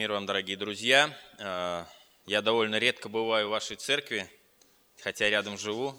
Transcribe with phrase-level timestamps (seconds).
[0.00, 1.14] Мир вам, дорогие друзья.
[1.36, 1.84] Э,
[2.24, 4.26] я довольно редко бываю в вашей церкви,
[5.02, 5.94] хотя рядом живу.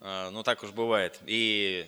[0.00, 1.20] Э, ну, так уж бывает.
[1.26, 1.84] И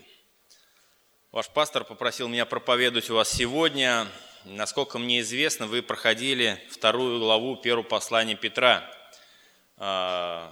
[1.30, 4.08] ваш пастор попросил меня проповедовать у вас сегодня.
[4.44, 8.84] Насколько мне известно, вы проходили вторую главу первого послания Петра.
[9.78, 10.50] Э,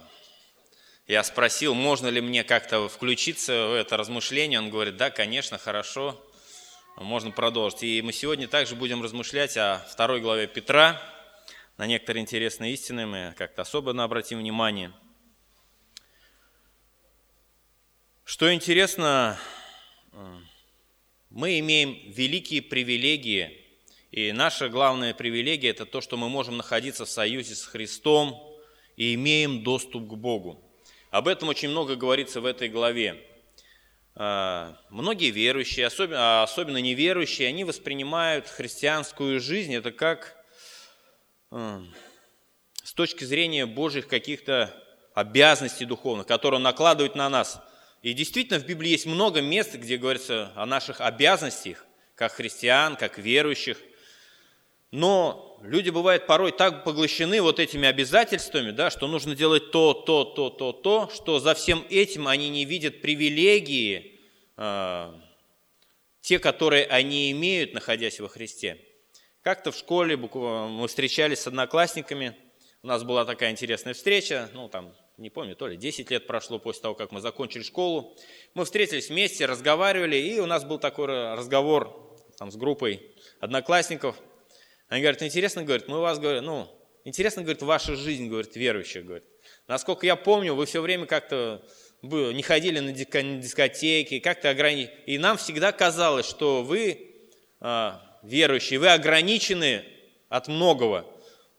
[1.05, 4.57] я спросил, можно ли мне как-то включиться в это размышление.
[4.57, 6.19] Он говорит, да, конечно, хорошо
[6.97, 7.83] можно продолжить.
[7.83, 11.01] И мы сегодня также будем размышлять о второй главе Петра.
[11.77, 14.93] На некоторые интересные истины мы как-то особенно обратим внимание.
[18.23, 19.37] Что интересно,
[21.29, 23.57] мы имеем великие привилегии,
[24.11, 28.37] и наша главная привилегия– это то, что мы можем находиться в союзе с Христом
[28.95, 30.63] и имеем доступ к Богу.
[31.09, 33.25] Об этом очень много говорится в этой главе.
[34.15, 40.37] А, многие верующие, особенно, а особенно неверующие, они воспринимают христианскую жизнь это как
[41.49, 44.73] с точки зрения Божьих каких-то
[45.13, 47.61] обязанностей духовных, которые Он накладывает на нас.
[48.01, 53.17] И действительно в Библии есть много мест, где говорится о наших обязанностях, как христиан, как
[53.17, 53.77] верующих.
[54.91, 60.23] Но люди бывают порой так поглощены вот этими обязательствами, да, что нужно делать то, то,
[60.23, 64.19] то, то, то, что за всем этим они не видят привилегии,
[64.57, 65.13] э,
[66.21, 68.77] те, которые они имеют, находясь во Христе.
[69.41, 72.35] Как-то в школе мы встречались с одноклассниками,
[72.83, 76.57] у нас была такая интересная встреча, ну там, не помню, то ли 10 лет прошло
[76.57, 78.15] после того, как мы закончили школу.
[78.55, 84.15] Мы встретились вместе, разговаривали, и у нас был такой разговор там, с группой одноклассников–
[84.91, 86.67] они говорят, интересно, говорит, мы вас, говорят, ну,
[87.05, 89.23] интересно, говорит, ваша жизнь, говорит, верующих, говорит.
[89.65, 91.65] Насколько я помню, вы все время как-то
[92.01, 94.93] не ходили на дискотеки, как-то ограничены.
[95.05, 97.09] И нам всегда казалось, что вы,
[97.61, 99.85] а, верующие, вы ограничены
[100.27, 101.05] от многого.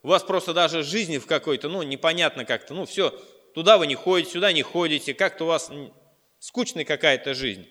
[0.03, 3.19] У вас просто даже жизни в какой-то, ну, непонятно как-то, ну, все,
[3.55, 5.71] туда вы не ходите, сюда не ходите, как-то у вас
[6.39, 7.67] скучная какая-то жизнь.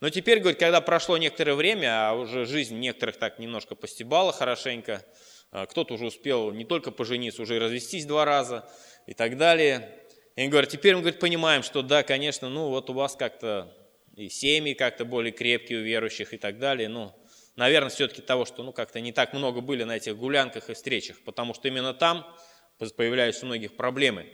[0.00, 5.04] Но теперь, говорит, когда прошло некоторое время, а уже жизнь некоторых так немножко постебала хорошенько,
[5.50, 8.68] а, кто-то уже успел не только пожениться, уже и развестись два раза
[9.06, 9.90] и так далее.
[10.34, 13.74] И они говорят, теперь мы говорит, понимаем, что да, конечно, ну вот у вас как-то
[14.16, 16.88] и семьи как-то более крепкие у верующих и так далее.
[16.88, 17.14] Ну,
[17.54, 21.16] наверное, все-таки того, что ну как-то не так много были на этих гулянках и встречах,
[21.24, 22.26] потому что именно там
[22.96, 24.26] появляются у многих проблемы.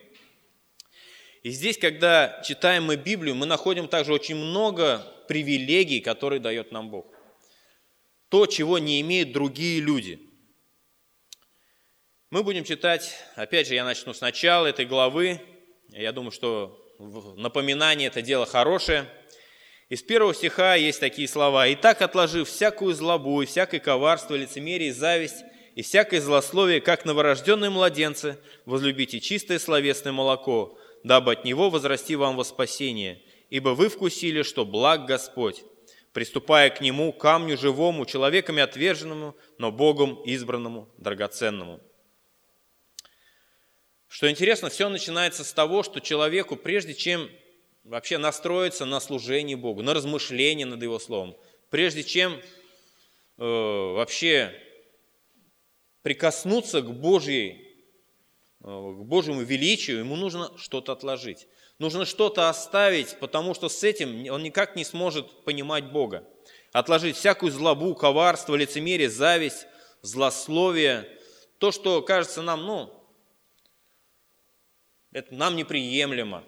[1.44, 6.90] И здесь, когда читаем мы Библию, мы находим также очень много привилегий, которые дает нам
[6.90, 7.06] Бог.
[8.28, 10.20] То, чего не имеют другие люди.
[12.30, 15.40] Мы будем читать, опять же, я начну с начала этой главы.
[15.90, 16.78] Я думаю, что
[17.36, 19.06] напоминание– это дело хорошее.
[19.90, 21.70] Из первого стиха есть такие слова.
[21.74, 25.44] «Итак, отложив всякую злобу и всякое коварство, лицемерие и зависть,
[25.74, 32.36] и всякое злословие, как новорожденные младенцы, возлюбите чистое словесное молоко, дабы от него возрасти вам
[32.36, 33.20] во спасение,
[33.52, 35.62] ибо вы вкусили, что благ Господь,
[36.14, 41.78] приступая к нему, камню живому, человеками отверженному, но Богом избранному, драгоценному».
[44.08, 47.28] Что интересно, все начинается с того, что человеку, прежде чем
[47.84, 51.36] вообще настроиться на служение Богу, на размышление над Его Словом,
[51.68, 52.40] прежде чем э,
[53.36, 54.58] вообще
[56.02, 57.72] прикоснуться к Божьей
[58.64, 61.48] Э, к Божьему величию, ему нужно что-то отложить.
[61.82, 66.22] Нужно что-то оставить, потому что с этим он никак не сможет понимать Бога.
[66.70, 69.66] Отложить всякую злобу, коварство, лицемерие, зависть,
[70.00, 71.08] злословие,
[71.58, 72.94] то, что кажется нам, ну,
[75.10, 76.44] это нам неприемлемо.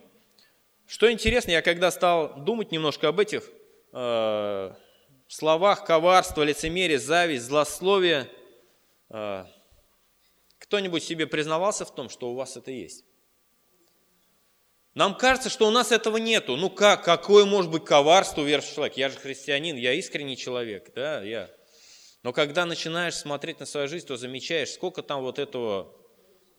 [0.87, 3.51] Что интересно, я когда стал думать немножко об этих
[3.93, 4.73] э,
[5.27, 8.31] словах коварство, лицемерие, зависть, злословие,
[9.11, 9.47] э,
[10.59, 13.05] кто-нибудь себе признавался в том, что у вас это есть?
[14.95, 16.57] Нам кажется, что у нас этого нету.
[16.57, 19.01] Ну как, какое может быть коварство у верующего человека?
[19.01, 21.51] Я же христианин, я искренний человек, да, я.
[22.23, 25.93] Но когда начинаешь смотреть на свою жизнь, то замечаешь, сколько там вот этого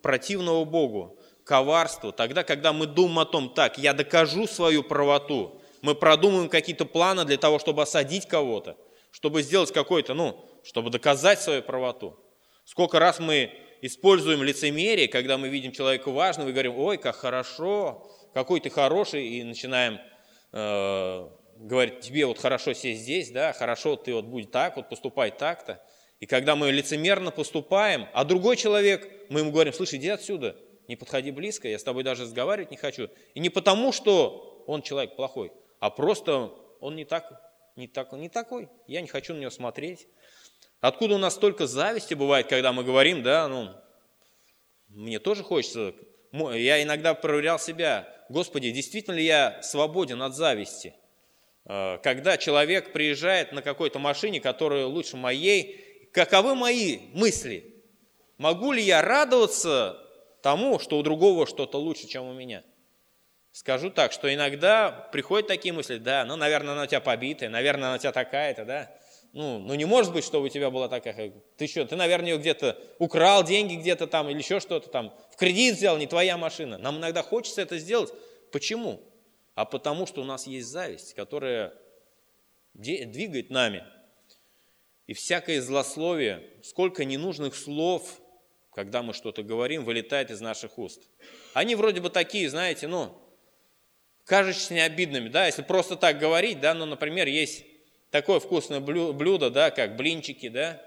[0.02, 2.12] противного Богу, коварства.
[2.12, 7.24] Тогда, когда мы думаем о том, так, я докажу свою правоту, мы продумываем какие-то планы
[7.24, 8.76] для того, чтобы осадить кого-то,
[9.12, 12.20] чтобы сделать какой-то, ну, чтобы доказать свою правоту.
[12.66, 18.12] Сколько раз мы используем лицемерие, когда мы видим человека важного и говорим, ой, как хорошо,
[18.36, 19.98] какой ты хороший, и начинаем
[20.52, 25.32] э, говорить, тебе вот хорошо сесть здесь, да, хорошо ты вот будь так, вот поступай
[25.32, 25.82] так-то.
[26.20, 30.58] И когда мы лицемерно поступаем, а другой человек, мы ему говорим, слушай, иди отсюда,
[30.90, 33.10] не подходи близко, я с тобой даже разговаривать не хочу.
[33.36, 37.42] И не потому, что он человек плохой, а просто он не, так,
[37.78, 40.10] не, так, не такой, я не хочу на него смотреть.
[40.82, 43.70] Откуда у нас столько зависти бывает, когда мы говорим, да, ну,
[44.90, 45.94] мне тоже хочется,
[46.34, 50.96] я иногда проверял себя, Господи, действительно ли я свободен от зависти?
[51.66, 57.74] Э, когда человек приезжает на какой-то машине, которая лучше моей, каковы мои мысли?
[58.38, 59.98] Могу ли я радоваться
[60.42, 62.64] тому, что у другого что-то лучше, чем у меня?
[63.52, 67.88] Скажу так, что иногда приходят такие мысли, да, ну, наверное, она у тебя побитая, наверное,
[67.88, 68.92] она у тебя такая-то, да.
[69.36, 71.34] Ну, ну, не может быть, чтобы у тебя была такая.
[71.58, 75.36] Ты что, ты, наверное, ее где-то украл деньги где-то там или еще что-то там, в
[75.36, 76.78] кредит взял, не твоя машина.
[76.78, 78.14] Нам иногда хочется это сделать.
[78.54, 79.02] Почему?
[79.54, 81.74] А потому что у нас есть зависть, которая
[82.74, 83.84] двигает нами.
[85.06, 88.22] И всякое злословие, сколько ненужных слов,
[88.74, 91.10] когда мы что-то говорим, вылетает из наших уст.
[91.54, 93.22] Они вроде бы такие, знаете, ну,
[94.24, 97.66] кажущиеся необидными, да, если просто так говорить, да, ну, например, есть
[98.12, 100.82] такое вкусное блюдо, да, как блинчики, да,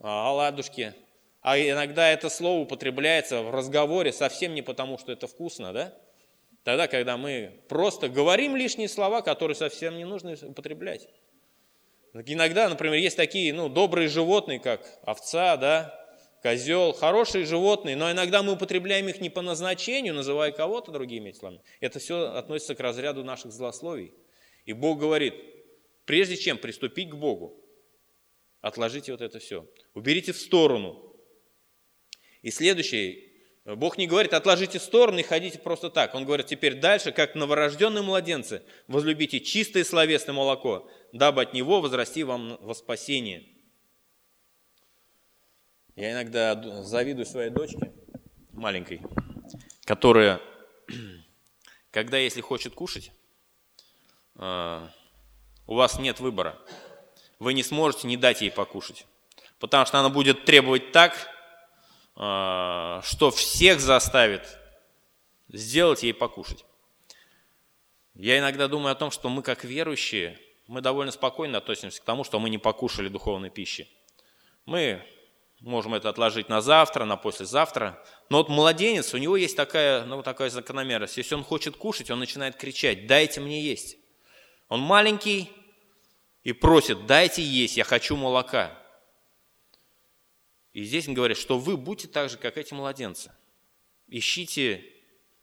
[0.00, 0.94] а, оладушки,
[1.42, 5.94] а иногда это слово употребляется в разговоре совсем не потому, что это вкусно, да,
[6.64, 11.08] тогда, когда мы просто говорим лишние слова, которые совсем не нужно употреблять.
[12.24, 16.06] Иногда, например, есть такие, ну, добрые животные, как овца, да,
[16.42, 21.60] козел, хорошие животные, но иногда мы употребляем их не по назначению, называя кого-то другими словами.
[21.80, 24.12] Это все относится к разряду наших злословий.
[24.64, 25.34] И Бог говорит,
[26.06, 27.62] прежде чем приступить к Богу,
[28.62, 31.02] отложите вот это все, уберите в сторону.
[32.40, 33.24] И следующее,
[33.64, 36.14] Бог не говорит, отложите в сторону и ходите просто так.
[36.14, 42.22] Он говорит, теперь дальше, как новорожденные младенцы, возлюбите чистое словесное молоко, дабы от него возрасти
[42.22, 43.44] вам во спасение.
[45.96, 47.92] Я иногда завидую своей дочке,
[48.52, 49.00] маленькой,
[49.84, 50.40] которая,
[51.90, 53.10] когда если хочет кушать,
[54.36, 54.88] э,
[55.66, 56.58] у вас нет выбора.
[57.38, 59.06] Вы не сможете не дать ей покушать.
[59.58, 61.14] Потому что она будет требовать так,
[62.16, 64.58] э, что всех заставит
[65.48, 66.64] сделать ей покушать.
[68.14, 72.24] Я иногда думаю о том, что мы как верующие, мы довольно спокойно относимся к тому,
[72.24, 73.88] что мы не покушали духовной пищи.
[74.64, 75.02] Мы
[75.60, 78.02] можем это отложить на завтра, на послезавтра.
[78.30, 81.16] Но вот младенец, у него есть такая, ну, такая закономерность.
[81.16, 83.96] Если он хочет кушать, он начинает кричать, дайте мне есть.
[84.68, 85.50] Он маленький
[86.46, 88.70] и просит, дайте есть, я хочу молока.
[90.72, 93.32] И здесь он говорит, что вы будьте так же, как эти младенцы.
[94.06, 94.84] Ищите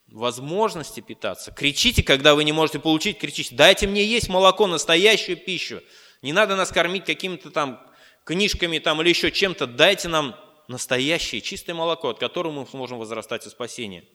[0.08, 1.52] возможности питаться.
[1.52, 5.82] Кричите, когда вы не можете получить, кричите, дайте мне есть молоко, настоящую пищу.
[6.22, 7.86] Не надо нас кормить какими-то там
[8.24, 10.40] книжками там, или еще чем-то, дайте нам
[10.70, 14.06] настоящее чистое молоко, от которого мы сможем возрастать в спасение.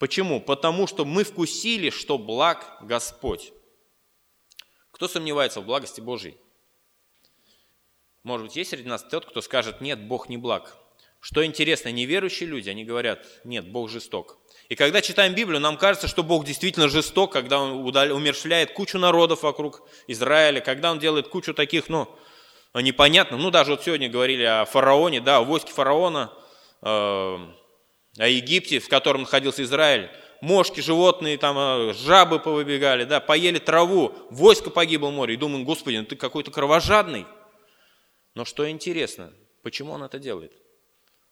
[0.00, 0.40] Почему?
[0.40, 3.52] Потому что мы вкусили, что благ Господь.
[5.00, 6.36] Кто сомневается в благости Божьей?
[8.22, 10.76] Может быть, есть среди нас тот, кто скажет, нет, Бог не благ.
[11.20, 14.36] Что интересно, неверующие люди, они говорят, нет, Бог жесток.
[14.68, 17.82] И когда читаем Библию, нам кажется, что Бог действительно жесток, когда Он
[18.12, 22.14] умершляет кучу народов вокруг Израиля, когда Он делает кучу таких, ну,
[22.74, 23.38] непонятно.
[23.38, 26.30] Ну, даже вот сегодня говорили о фараоне, да, о войске фараона,
[26.82, 27.48] э, о
[28.18, 30.10] Египте, в котором находился Израиль.
[30.40, 35.34] Мошки, животные, там, э, жабы повыбегали, да, поели траву, войско погибло в море.
[35.34, 37.26] И думаем, Господи, ну ты какой-то кровожадный.
[38.34, 39.32] Но что интересно,
[39.62, 40.52] почему он это делает?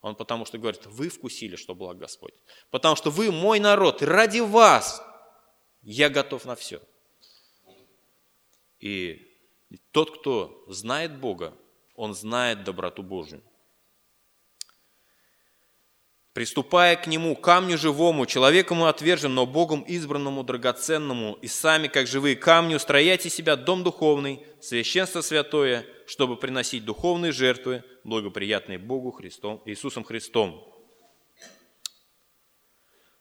[0.00, 2.34] Он потому что говорит, вы вкусили, что благ Господь.
[2.70, 5.03] Потому что вы мой народ, и ради вас
[5.82, 6.81] я готов на все.
[8.79, 9.27] И
[9.91, 11.56] тот, кто знает Бога,
[11.94, 13.43] он знает доброту Божию.
[16.39, 22.07] Приступая к Нему, камню живому, человеку мы отвержен, но Богом избранному, драгоценному, и сами, как
[22.07, 29.61] живые камни, устрояйте себя дом духовный, священство святое, чтобы приносить духовные жертвы, благоприятные Богу Христом,
[29.65, 30.65] Иисусом Христом.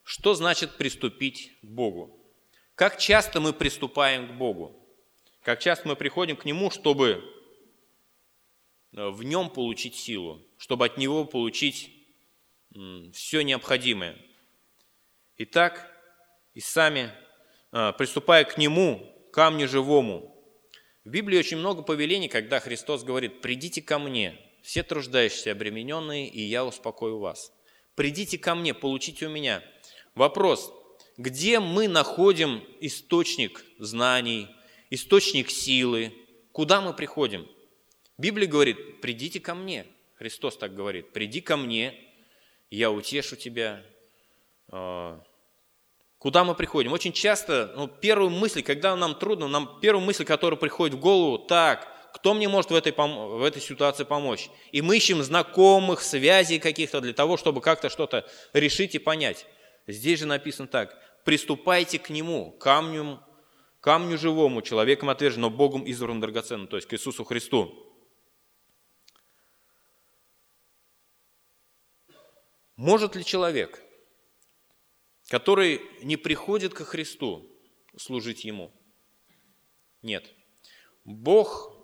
[0.04, 2.24] Что значит приступить к Богу?
[2.76, 4.80] Как часто мы приступаем к Богу?
[5.42, 7.24] Как часто мы приходим к Нему, чтобы
[8.96, 11.97] э, в Нем получить силу, чтобы от Него получить
[13.14, 14.16] все необходимое.
[15.38, 15.92] Итак,
[16.54, 17.12] и сами,
[17.72, 20.34] э, приступая к Нему, камню живому,
[21.04, 26.42] в Библии очень много повелений, когда Христос говорит, «Придите ко мне, все труждающиеся, обремененные, и
[26.42, 27.54] я успокою вас».
[27.96, 29.64] «Придите ко мне, получите у меня».
[30.16, 30.74] Вопрос,
[31.16, 34.48] где мы находим источник знаний,
[34.90, 36.12] источник силы.
[36.52, 37.48] Куда мы приходим?
[38.18, 39.86] Библия говорит, придите ко мне.
[40.16, 42.07] Христос так говорит, приди ко мне,
[42.70, 43.84] я утешу тебя.
[44.70, 45.22] А,
[46.20, 46.94] куда мы приходим?
[46.94, 51.40] Очень часто, ну, первую мысль, когда нам трудно, нам первая мысль, которая приходит в голову,
[51.40, 54.50] так, кто мне может в этой, в этой ситуации помочь?
[54.72, 59.46] И мы ищем знакомых, связей каких-то для того, чтобы как-то что-то решить и понять.
[59.88, 60.98] Здесь же написано так.
[61.24, 63.20] Приступайте к Нему, камню,
[63.82, 67.87] камню живому, человеком отверженным, но Богом избранным драгоценным, то есть к Иисусу Христу.
[72.78, 73.84] Может ли человек,
[75.30, 77.46] который не приходит ко Христу,
[77.98, 78.72] служить Ему?
[80.02, 80.32] Нет.
[81.04, 81.76] Бог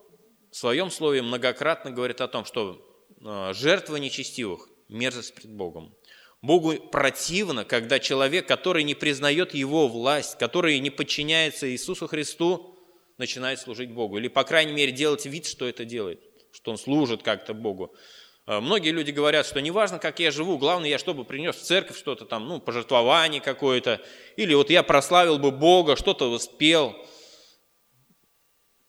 [0.52, 2.80] в своем слове многократно говорит о том, что
[3.20, 5.96] э, жертва нечестивых– мерзость пред Богом.
[6.44, 12.78] Богу противно, когда человек, который не признает Его власть, который не подчиняется Иисусу Христу,
[13.18, 14.18] начинает служить Богу.
[14.18, 16.22] Или, по крайней мере, делать вид, что это делает,
[16.52, 17.96] что он служит как-то Богу.
[18.46, 21.98] Э, многие люди говорят, что неважно, как я живу, главное, я чтобы принес в церковь
[21.98, 24.02] что-то там, ну, пожертвование какое-то,
[24.36, 26.96] или вот я прославил бы Бога, что-то воспел.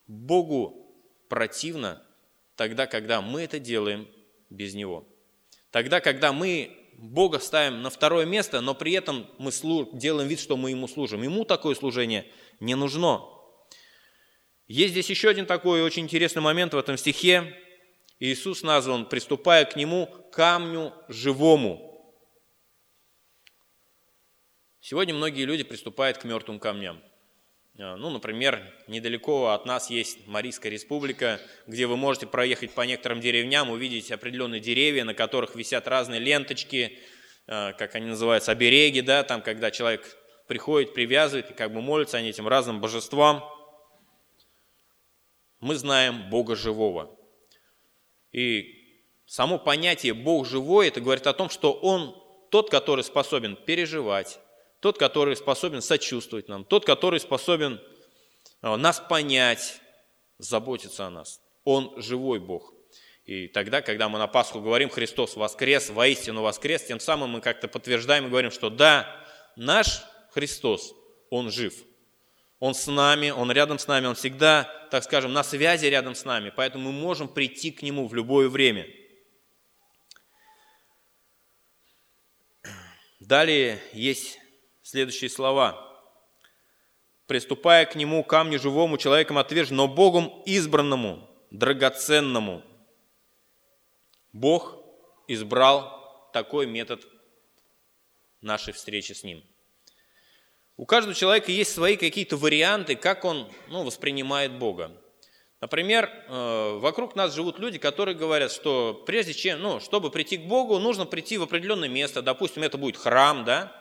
[0.06, 0.94] Богу
[1.28, 2.02] противно
[2.56, 4.08] тогда, когда мы это делаем
[4.50, 5.08] без Него.
[5.70, 9.50] Тогда, когда мы Бога ставим на второе место, но при этом мы
[9.92, 11.23] делаем вид, что мы Ему служим.
[11.23, 12.26] Ему такое служение
[12.61, 13.23] не нужно.
[14.66, 17.56] Есть здесь еще один такой очень интересный момент в этом стихе.
[18.25, 21.90] Иисус назван, приступая к нему, камню живому.
[24.81, 27.02] Сегодня многие люди приступают к мертвым камням.
[27.78, 33.21] А, ну, например, недалеко от нас есть Марийская республика, где вы можете проехать по некоторым
[33.21, 36.99] деревням, увидеть определенные деревья, на которых висят разные ленточки,
[37.47, 40.16] а, как они называются, обереги, да, там, когда человек
[40.47, 43.45] приходит, привязывает и как бы молится они этим разным божествам.
[45.61, 47.13] Мы знаем Бога живого.
[48.35, 48.75] И
[49.26, 54.41] само понятие «Бог живой» это говорит о том, что Он тот, который способен переживать,
[54.81, 57.81] тот, который способен сочувствовать нам, тот, который способен
[58.61, 59.81] а, нас понять,
[60.38, 61.41] заботиться о нас.
[61.62, 62.75] Он живой Бог.
[63.25, 67.69] И тогда, когда мы на Пасху говорим «Христос воскрес, воистину воскрес», тем самым мы как-то
[67.69, 69.09] подтверждаем и говорим, что да,
[69.55, 70.93] наш Христос,
[71.31, 71.75] Он жив–
[72.64, 76.25] он с нами, Он рядом с нами, Он всегда, так скажем, на связи рядом с
[76.25, 78.88] нами, поэтому мы можем прийти к Нему в любое время.
[83.21, 84.38] Далее есть
[84.83, 85.78] следующие слова.
[87.26, 92.62] «Приступая к Нему, камню живому, человеком отвержен, но Богом избранному, драгоценному».
[94.33, 94.78] Бог
[95.28, 97.06] избрал такой метод
[98.40, 99.44] нашей встречи с Ним–
[100.76, 104.90] у каждого человека есть свои какие-то варианты, как он ну, воспринимает Бога.
[105.61, 110.43] Например, э, вокруг нас живут люди, которые говорят, что прежде чем, ну, чтобы прийти к
[110.43, 113.73] Богу, нужно прийти в определенное место, допустим, это будет храм, да.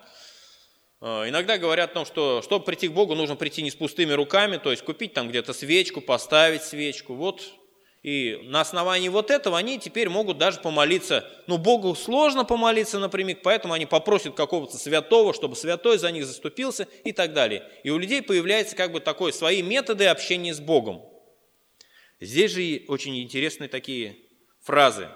[1.01, 4.13] Э, иногда говорят о том, что чтобы прийти к Богу, нужно прийти не с пустыми
[4.13, 7.15] руками, то есть купить там где-то свечку, поставить свечку.
[7.15, 7.41] Вот
[8.03, 11.25] и на основании вот этого они теперь могут даже помолиться.
[11.48, 16.25] Но ну, Богу сложно помолиться напрямик, поэтому они попросят какого-то святого, чтобы святой за них
[16.25, 17.65] заступился и так далее.
[17.83, 21.01] И у людей появляются как бы такое, свои методы общения с Богом.
[22.19, 24.17] Здесь же очень интересные такие
[24.62, 25.07] фразы,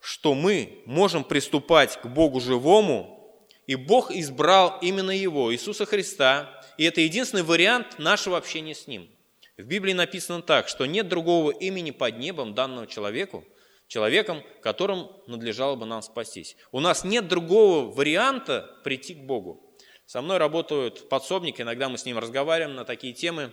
[0.00, 6.84] что мы можем приступать к Богу живому, и Бог избрал именно Его, Иисуса Христа, и
[6.84, 9.10] это единственный вариант нашего общения с Ним–
[9.56, 13.44] в Библии написано так, что нет другого имени под небом данного человеку,
[13.86, 16.56] человеком, которым надлежало бы нам спастись.
[16.72, 19.60] У нас нет другого варианта прийти к Богу.
[20.06, 23.52] Со мной работают подсобники, иногда мы с ним разговариваем на такие темы.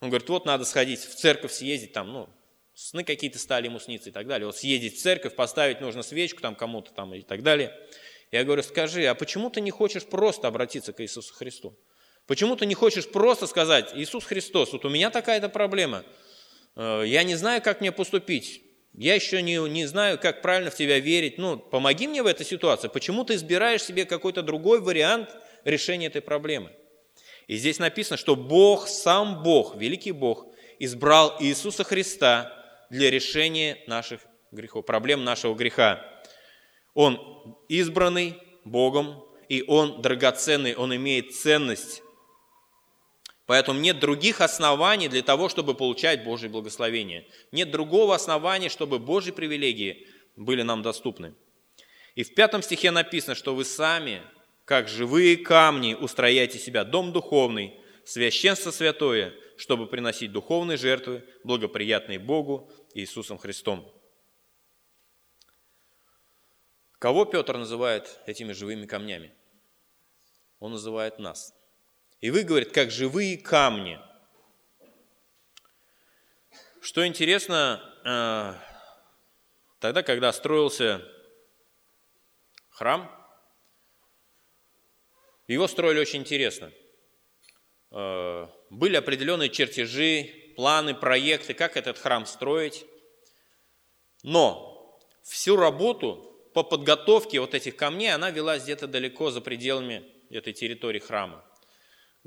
[0.00, 2.28] Он говорит, вот надо сходить в церковь, съездить там, ну,
[2.74, 4.46] сны какие-то стали ему сниться и так далее.
[4.46, 7.74] Вот съездить в церковь, поставить нужно свечку там кому-то там и так далее.
[8.30, 11.76] Я говорю, скажи, а почему ты не хочешь просто обратиться к Иисусу Христу?
[12.28, 16.04] Почему ты не хочешь просто сказать, Иисус Христос, вот у меня такая-то проблема,
[16.76, 20.74] э, я не знаю, как мне поступить, я еще не, не знаю, как правильно в
[20.74, 22.88] тебя верить, ну, помоги мне в этой ситуации.
[22.88, 26.70] Почему ты избираешь себе какой-то другой вариант решения этой проблемы?
[27.46, 32.52] И здесь написано, что Бог, сам Бог, великий Бог, избрал Иисуса Христа
[32.90, 34.20] для решения наших
[34.50, 36.04] грехов, проблем нашего греха.
[36.92, 42.02] Он избранный Богом, и Он драгоценный, Он имеет ценность
[43.48, 47.26] Поэтому нет других оснований для того, чтобы получать Божье благословение.
[47.50, 51.34] Нет другого основания, чтобы Божьи привилегии были нам доступны.
[52.14, 54.20] И в пятом стихе написано, что вы сами,
[54.66, 62.70] как живые камни, устрояете себя дом духовный, священство святое, чтобы приносить духовные жертвы, благоприятные Богу
[62.92, 63.90] Иисусом Христом.
[66.98, 69.32] Кого Петр называет этими живыми камнями?
[70.60, 71.54] Он называет нас–
[72.20, 74.00] и вы, говорит, как живые камни.
[76.80, 78.54] Что интересно, э,
[79.78, 81.04] тогда, когда строился
[82.70, 83.10] храм,
[85.46, 86.72] его строили очень интересно.
[87.90, 92.84] Э, были определенные чертежи, планы, проекты, как этот храм строить.
[94.24, 100.52] Но всю работу по подготовке вот этих камней, она велась где-то далеко за пределами этой
[100.52, 101.44] территории храма.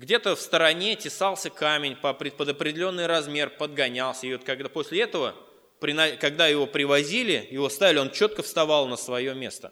[0.01, 4.25] Где-то в стороне тесался камень под определенный размер, подгонялся.
[4.25, 5.36] И вот когда после этого,
[5.79, 9.72] когда его привозили, его ставили, он четко вставал на свое место.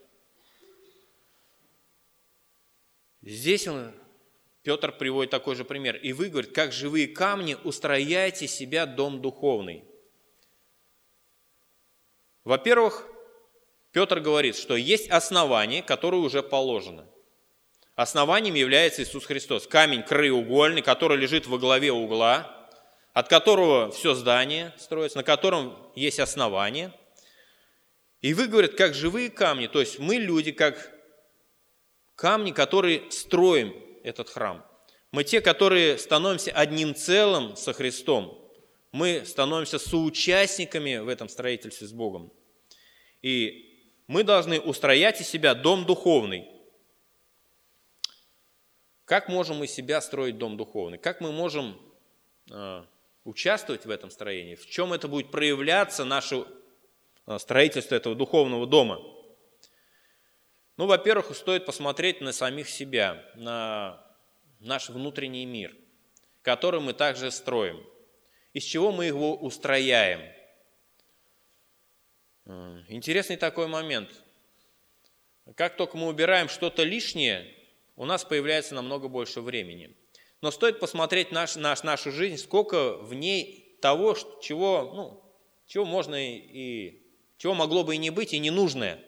[3.24, 3.92] Здесь он,
[4.62, 5.96] Петр приводит такой же пример.
[5.96, 9.84] И вы, говорит, как живые камни, устрояйте себя дом духовный.
[12.44, 13.08] Во-первых,
[13.94, 17.10] Петр говорит, что есть основание, которое уже положено.
[18.00, 19.68] Основанием является Иисус Христос.
[19.68, 22.70] Камень краеугольный, который лежит во главе угла,
[23.12, 26.94] от которого все здание строится, на котором есть основание.
[28.22, 30.96] И вы, говорят, как живые камни, то есть мы люди, как
[32.16, 33.76] камни, которые строим
[34.06, 34.66] этот храм.
[35.12, 38.50] Мы те, которые становимся одним целым со Христом.
[38.94, 42.32] Мы становимся соучастниками в этом строительстве с Богом.
[43.22, 43.78] И
[44.08, 46.48] мы должны устроять из себя дом духовный.
[49.10, 51.00] Как можем мы себя строить дом духовный?
[51.00, 51.82] Как мы можем
[52.52, 52.84] э,
[53.24, 54.54] участвовать в этом строении?
[54.54, 56.46] В чем это будет проявляться, наше
[57.26, 59.02] э, строительство этого духовного дома?
[60.78, 64.00] Ну, во-первых, стоит посмотреть на самих себя, на
[64.60, 65.76] наш внутренний мир,
[66.44, 67.84] который мы также строим.
[68.54, 70.22] Из чего мы его устрояем–
[72.88, 74.10] Интересный такой момент.
[75.56, 77.59] Как только мы убираем что-то лишнее,
[78.00, 79.96] у нас появляется намного больше времени.
[80.42, 85.24] Но стоит посмотреть наш, наш, нашу жизнь, сколько в ней того, чего, ну,
[85.68, 87.04] чего можно и
[87.38, 89.00] чего могло бы и не быть, и ненужное.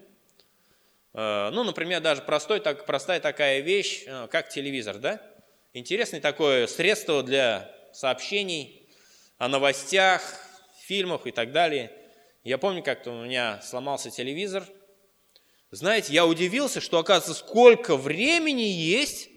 [1.13, 5.21] Э, ну, например, даже простой, так, простая такая вещь, э, как телевизор, да?
[5.73, 8.89] Интересное такое средство для сообщений
[9.38, 10.21] о новостях,
[10.86, 11.91] фильмах и так далее–
[12.43, 14.63] я помню, как-то у меня сломался телевизор.
[15.71, 19.29] Знаете, я удивился, что, оказывается, сколько времени есть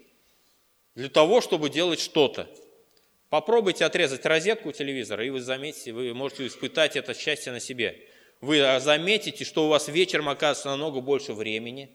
[0.94, 2.49] для того, чтобы делать что-то.
[3.29, 8.09] Попробуйте отрезать розетку у телевизора, и вы заметите, вы можете испытать это счастье на себе.
[8.40, 11.90] Вы заметите, что у вас вечером оказывается намного больше времени.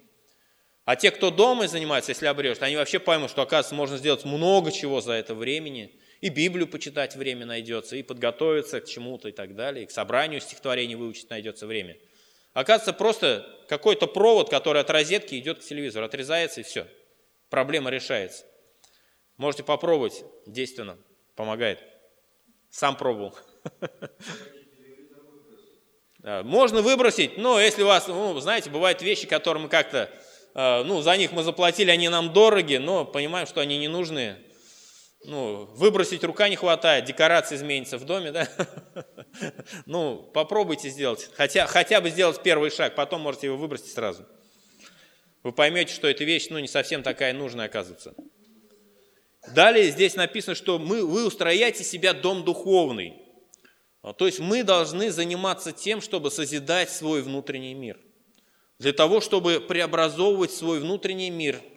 [0.86, 4.72] А те, кто дома занимается, если обрежет, они вообще поймут, что, оказывается, можно сделать много
[4.72, 9.56] чего за это времени– и Библию почитать время найдется, и подготовиться к чему-то и так
[9.56, 11.98] далее, и к собранию стихотворений выучить найдется время.
[12.60, 16.88] Оказывается, просто какой-то провод, который от розетки идет к телевизору, отрезается и все.
[17.50, 18.44] Проблема решается.
[19.38, 20.98] Можете попробовать, действенно,
[21.38, 21.82] помогает.
[22.70, 23.34] Сам пробовал.
[26.44, 30.10] Можно выбросить, но если у вас, ну, знаете, бывают вещи, которые мы как-то,
[30.54, 34.36] э, ну, за них мы заплатили, они нам дороги, но понимаем, что они не нужны,
[35.24, 38.48] ну, выбросить рука не хватает, декорация изменится в доме, да?
[39.86, 44.26] Ну, попробуйте сделать, хотя, хотя бы сделать первый шаг, потом можете его выбросить сразу.
[45.44, 48.16] Вы поймете, что эта вещь, ну, не совсем такая нужная, оказывается.
[49.54, 53.22] Далее здесь написано, что мы, вы устрояете себя дом духовный.
[54.18, 58.00] То есть мы должны заниматься тем, чтобы созидать свой внутренний мир.
[58.80, 61.62] Для того, чтобы преобразовывать свой внутренний мир–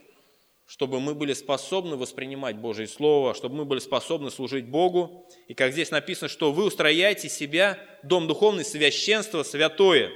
[0.66, 5.28] чтобы мы были способны воспринимать Божье Слово, чтобы мы были способны служить Богу.
[5.48, 10.10] И как здесь написано, что вы устрояете себя, дом духовный, священство святое.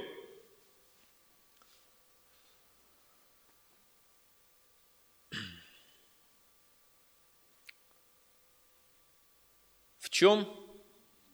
[9.99, 10.47] В чем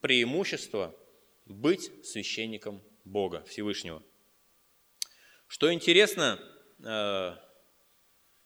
[0.02, 0.93] преимущество
[1.45, 4.04] быть священником Бога Всевышнего?
[5.47, 6.39] Что интересно,
[6.84, 7.36] э,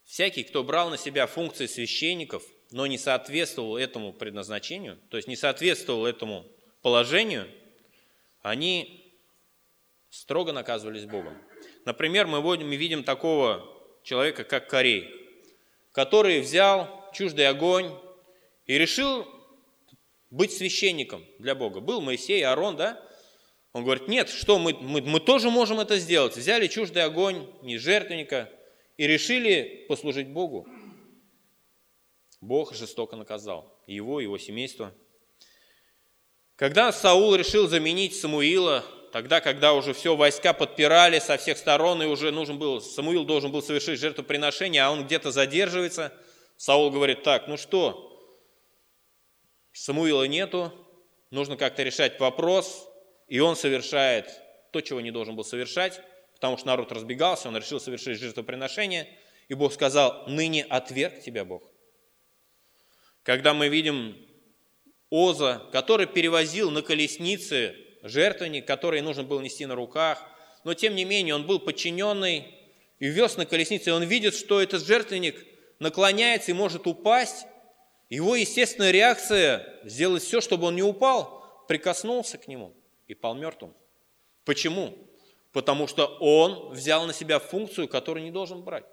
[0.08, 2.42] Всякий, кто брал на себя функции священников,
[2.72, 6.46] но не соответствовал этому предназначению, то есть не соответствовал этому
[6.82, 7.46] положению,
[8.42, 9.14] они
[10.10, 11.38] строго наказывались Богом.
[11.84, 12.42] Например, мы
[12.78, 13.68] видим такого
[14.04, 15.14] человека, как Корей,
[15.92, 17.94] который взял чуждый огонь
[18.66, 19.28] и решил
[20.30, 21.82] быть священником для Бога.
[21.82, 23.04] Был Моисей, Аарон, да?
[23.74, 26.38] Он говорит, нет, что, мы, мы, мы тоже можем это сделать.
[26.38, 28.50] Взяли чуждый огонь, не жертвенника,
[28.98, 30.68] и решили послужить Богу.
[32.42, 34.94] Бог жестоко наказал его, его семейство.
[36.56, 42.08] Когда Саул решил заменить Самуила, тогда, когда уже все войска подпирали со всех сторон, и
[42.08, 46.14] уже нужен был, Самуил должен был совершить жертвоприношение, а он где-то задерживается,
[46.58, 48.04] Саул говорит, так, ну что,
[49.72, 50.74] Самуила нету,
[51.30, 52.88] нужно как-то решать вопрос,
[53.28, 56.02] и он совершает то, чего не должен был совершать,
[56.38, 59.08] потому что народ разбегался, он решил совершить жертвоприношение,
[59.48, 61.64] и Бог сказал, ныне отверг тебя Бог.
[63.24, 64.16] Когда мы видим
[65.10, 70.24] Оза, который перевозил на колеснице жертвенник, который нужно было нести на руках,
[70.64, 72.54] но тем не менее он был подчиненный
[73.00, 75.44] и вез на колеснице, и он видит, что этот жертвенник
[75.80, 77.48] наклоняется и может упасть,
[78.10, 82.74] его естественная реакция– сделать все, чтобы он не упал, прикоснулся к нему
[83.08, 83.74] и пал мертвым.
[84.46, 85.07] Почему?
[85.58, 88.86] Потому что он взял на себя функцию, которую не должен брать.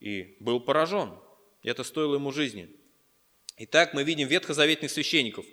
[0.00, 1.18] И был поражен.
[1.62, 2.68] Это стоило ему жизни.
[3.56, 5.46] Итак, мы видим ветхозаветных священников.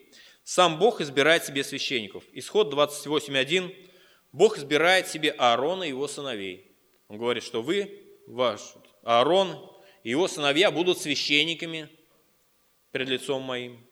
[0.44, 2.26] Сам Бог избирает себе священников.
[2.34, 3.74] Исход 28.1.
[4.34, 6.76] Бог избирает себе Аарона и его сыновей.
[7.08, 9.58] Он говорит, что вы, ваш Аарон
[10.04, 11.88] и его сыновья будут священниками
[12.92, 13.88] перед лицом моим.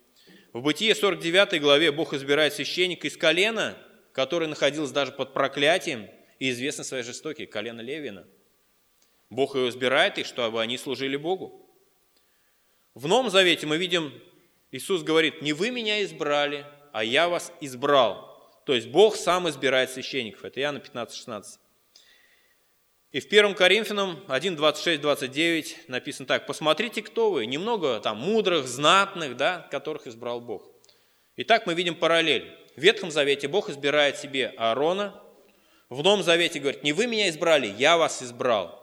[0.51, 3.77] В Бытие 49 главе Бог избирает священника из колена,
[4.13, 8.27] который находился даже под проклятием и известно своей жестокие, колено Левина.
[9.29, 11.69] Бог его избирает их, чтобы они служили Богу.
[12.93, 14.13] В Новом Завете мы видим,
[14.71, 18.31] Иисус говорит, не вы меня избрали, а я вас избрал.
[18.65, 20.43] То есть Бог сам избирает священников.
[20.43, 21.59] Это Иоанна 15, 16.
[23.11, 26.47] И в 1 Коринфянам 1, 26, 29 написано так.
[26.47, 30.69] «Посмотрите, кто вы, немного там мудрых, знатных, да, которых избрал Бог».
[31.35, 32.57] Итак, мы видим параллель.
[32.75, 35.21] В Ветхом Завете Бог избирает себе Аарона,
[35.89, 38.81] в Новом Завете говорит, не вы меня избрали, я вас избрал.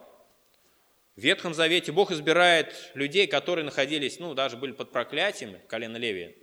[1.15, 6.35] В Ветхом Завете Бог избирает людей, которые находились, ну, даже были под проклятиями, колено Левия.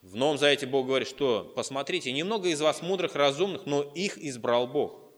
[0.00, 4.66] В Новом Завете Бог говорит, что посмотрите, немного из вас мудрых, разумных, но их избрал
[4.66, 5.12] Бог.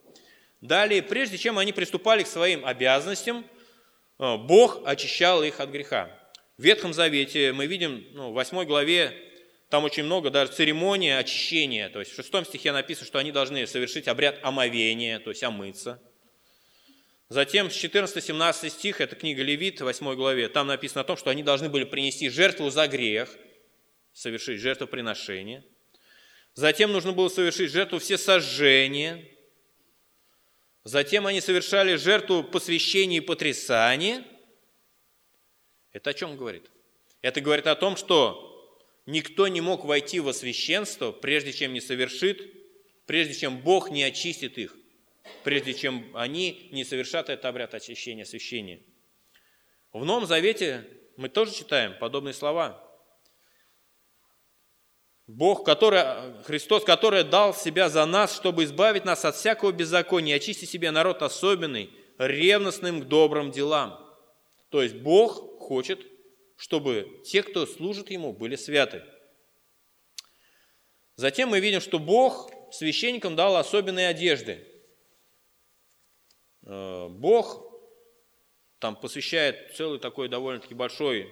[0.60, 3.46] Далее, прежде чем они приступали к своим обязанностям,
[4.18, 6.10] э, Бог очищал их от греха.
[6.58, 9.29] В Ветхом Завете мы видим, ну, в 8 главе,
[9.70, 11.88] там очень много даже церемонии очищения.
[11.88, 16.02] То есть в 6 стихе написано, что они должны совершить обряд омовения, то есть омыться.
[17.28, 21.42] Затем с 14-17 стих, это книга Левит, 8 главе, там написано о том, что они
[21.42, 23.35] должны были принести жертву за грех,
[24.12, 25.64] совершить жертвоприношение.
[26.54, 29.24] Затем нужно было совершить жертву все сожжения,
[30.85, 34.24] Затем они совершали жертву посвящения и потрясания.
[35.92, 36.70] Это о чем говорит?
[37.20, 38.49] Это говорит о том, что
[39.06, 42.54] никто не мог войти во священство, прежде чем не совершит,
[43.06, 44.76] прежде чем Бог не очистит их,
[45.44, 48.80] прежде чем они не совершат этот обряд очищения, освящения.
[49.92, 50.86] В Новом Завете
[51.16, 52.86] мы тоже читаем подобные слова.
[55.26, 60.70] Бог, который, Христос, который дал себя за нас, чтобы избавить нас от всякого беззакония, очистить
[60.70, 63.98] себе народ особенный, ревностным к добрым делам.
[64.70, 66.00] То есть Бог хочет,
[66.60, 69.02] чтобы те, кто служит Ему, были святы.
[71.16, 74.68] Затем мы видим, что Бог священникам дал особенные одежды.
[76.66, 77.64] Э, Бог
[78.78, 81.30] там посвящает целый такой довольно-таки большой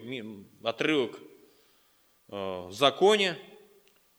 [0.65, 1.23] отрывок э,
[2.31, 3.37] в законе,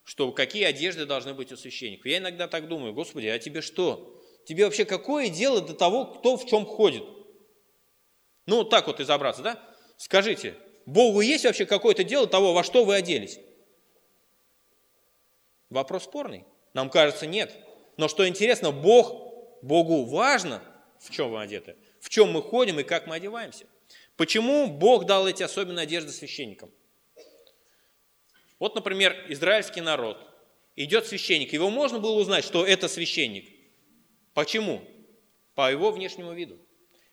[0.03, 2.05] что какие одежды должны быть у священников.
[2.05, 4.21] Я иногда так думаю, Господи, а тебе что?
[4.45, 7.03] Тебе вообще какое дело до того, кто в чем ходит?
[8.45, 9.75] Ну, так вот изобраться, да?
[9.97, 10.55] Скажите,
[10.89, 13.39] Богу есть вообще какое-то дело того, во что вы оделись?
[15.69, 16.45] Вопрос спорный.
[16.73, 17.55] Нам кажется, нет.
[17.97, 20.63] Но что интересно, Бог, Богу важно,
[20.99, 23.67] в чем вы одеты, в чем мы ходим и как мы одеваемся.
[24.17, 26.71] Почему Бог дал эти особенные одежды священникам?
[28.57, 30.17] Вот, например, израильский народ.
[30.75, 31.53] Идет священник.
[31.53, 33.47] Его можно было узнать, что это священник.
[34.33, 34.81] Почему?
[35.53, 36.57] По его внешнему виду.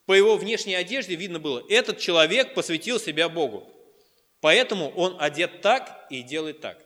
[0.06, 3.72] По его внешней одежде видно было, этот человек посвятил себя Богу.
[4.40, 6.84] Поэтому он одет так и делает так.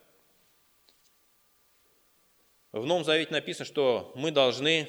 [2.72, 4.88] В Новом Завете написано, что мы должны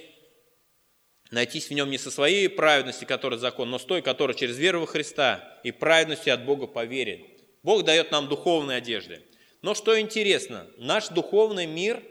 [1.31, 4.81] найтись в нем не со своей праведности, которая закон, но с той, которая через веру
[4.81, 6.85] во Христа и праведности от Бога по.
[7.63, 9.23] Бог дает нам духовные одежды.
[9.61, 12.03] Но что интересно, наш духовный мир,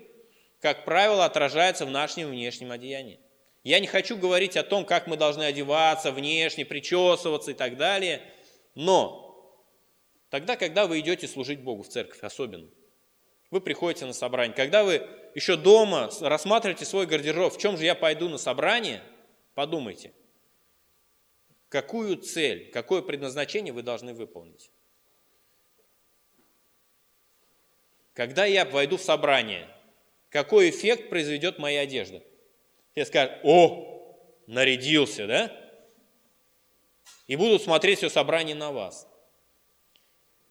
[0.60, 3.20] как правило, отражается в нашем внешнем одеянии.
[3.62, 8.22] Я не хочу говорить о том, как мы должны одеваться внешне, причесываться и так далее,
[8.74, 9.64] но
[10.30, 12.68] тогда, когда вы идете служить Богу в церковь особенно,
[13.50, 17.94] вы приходите на собрание, когда вы еще дома рассматриваете свой гардероб, в чем же я
[17.94, 19.02] пойду на собрание,
[19.54, 20.14] подумайте,
[21.68, 24.70] какую цель, какое предназначение вы должны выполнить.
[28.14, 29.68] Когда я войду в собрание,
[30.30, 32.22] какой эффект произведет моя одежда?
[32.92, 35.52] Все скажут, о, нарядился, да?
[37.26, 39.06] И будут смотреть все собрание на вас.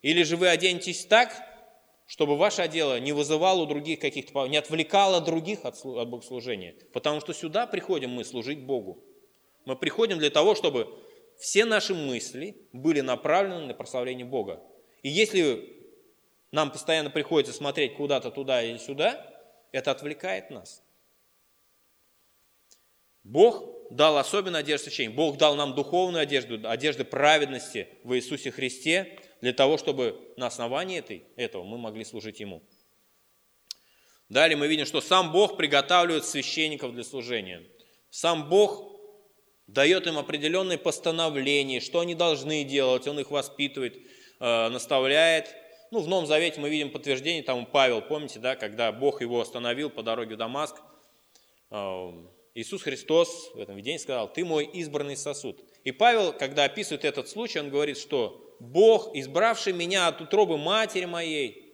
[0.01, 1.33] Или же вы оденетесь так,
[2.07, 6.75] чтобы ваше дело не вызывало у других каких-то, не отвлекало других от, от богослужения.
[6.93, 9.03] Потому что сюда приходим мы служить Богу.
[9.65, 10.87] Мы приходим для того, чтобы
[11.37, 14.63] все наши мысли были направлены на прославление Бога.
[15.03, 15.75] И если
[16.51, 19.25] нам постоянно приходится смотреть куда-то туда или сюда,
[19.71, 20.81] это отвлекает нас.
[23.29, 25.15] Бог дал особенную одежду священника.
[25.15, 30.97] Бог дал нам духовную одежду, одежду праведности в Иисусе Христе, для того, чтобы на основании
[30.97, 32.63] этой, этого мы могли служить Ему.
[34.29, 37.63] Далее мы видим, что сам Бог приготавливает священников для служения.
[38.09, 38.99] Сам Бог
[39.67, 43.95] дает им определенные постановления, что они должны делать, Он их воспитывает,
[44.39, 45.55] э, наставляет.
[45.91, 49.91] Ну, в Новом Завете мы видим подтверждение, там Павел, помните, да, когда Бог его остановил
[49.91, 50.75] по дороге в Дамаск,
[51.69, 52.11] э,
[52.59, 55.63] Иисус Христос в этом видении сказал, ты мой избранный сосуд.
[55.85, 61.05] И Павел, когда описывает этот случай, он говорит, что Бог, избравший меня от утробы матери
[61.05, 61.69] моей,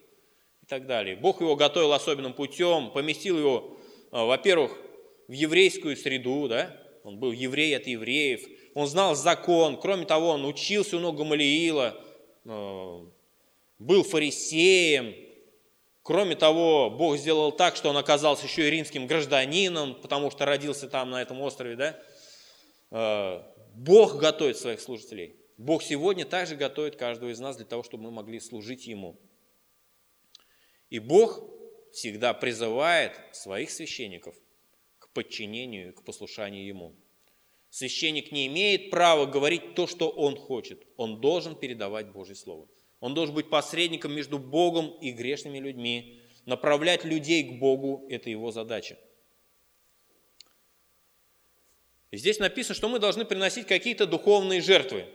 [0.61, 1.15] и так далее.
[1.15, 3.77] Бог его готовил особенным путем, поместил его,
[4.11, 4.77] э, во-первых,
[5.27, 8.45] в еврейскую среду, да, он был еврей от евреев,
[8.75, 11.99] он знал закон, кроме того, он учился у ног Гамалиила,
[12.45, 12.99] э,
[13.79, 15.15] был фарисеем,
[16.05, 20.87] кроме того, Бог сделал так, что он оказался еще и римским гражданином, потому что родился
[20.87, 21.99] там, на этом острове, да?
[22.91, 23.41] Э,
[23.73, 25.35] Бог готовит своих служителей.
[25.57, 29.19] Бог сегодня также готовит каждого из нас для того, чтобы мы могли служить Ему.
[30.89, 31.43] И Бог
[31.91, 34.35] всегда призывает своих священников
[35.15, 36.93] подчинению, к послушанию Ему.
[37.71, 40.85] Священник не имеет права говорить то, что он хочет.
[40.97, 42.67] Он должен передавать Божье Слово.
[42.99, 46.21] Он должен быть посредником между Богом и грешными людьми.
[46.45, 48.97] Направлять людей к Богу– это его задача.
[52.11, 55.05] Здесь написано, что мы должны приносить какие-то духовные жертвы.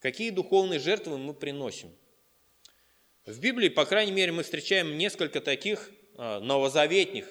[0.00, 1.90] Какие духовные жертвы мы приносим?
[3.24, 7.26] В Библии, по крайней мере, мы встречаем несколько таких а, новозаветних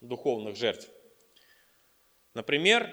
[0.00, 0.88] духовных жертв.
[2.34, 2.92] Например,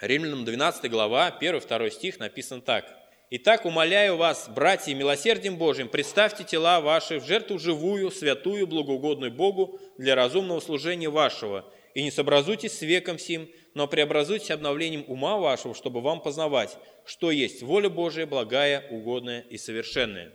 [0.00, 3.03] Римлянам 12 глава, 1-2 стих написан так.
[3.30, 9.80] «Итак, умоляю вас, братья, милосердием Божьим, представьте тела ваши в жертву живую, святую, благоугодную Богу
[9.96, 15.74] для разумного служения вашего, и не сообразуйтесь с веком сим, но преобразуйтесь обновлением ума вашего,
[15.74, 20.34] чтобы вам познавать, что есть воля Божия, благая, угодная и совершенная».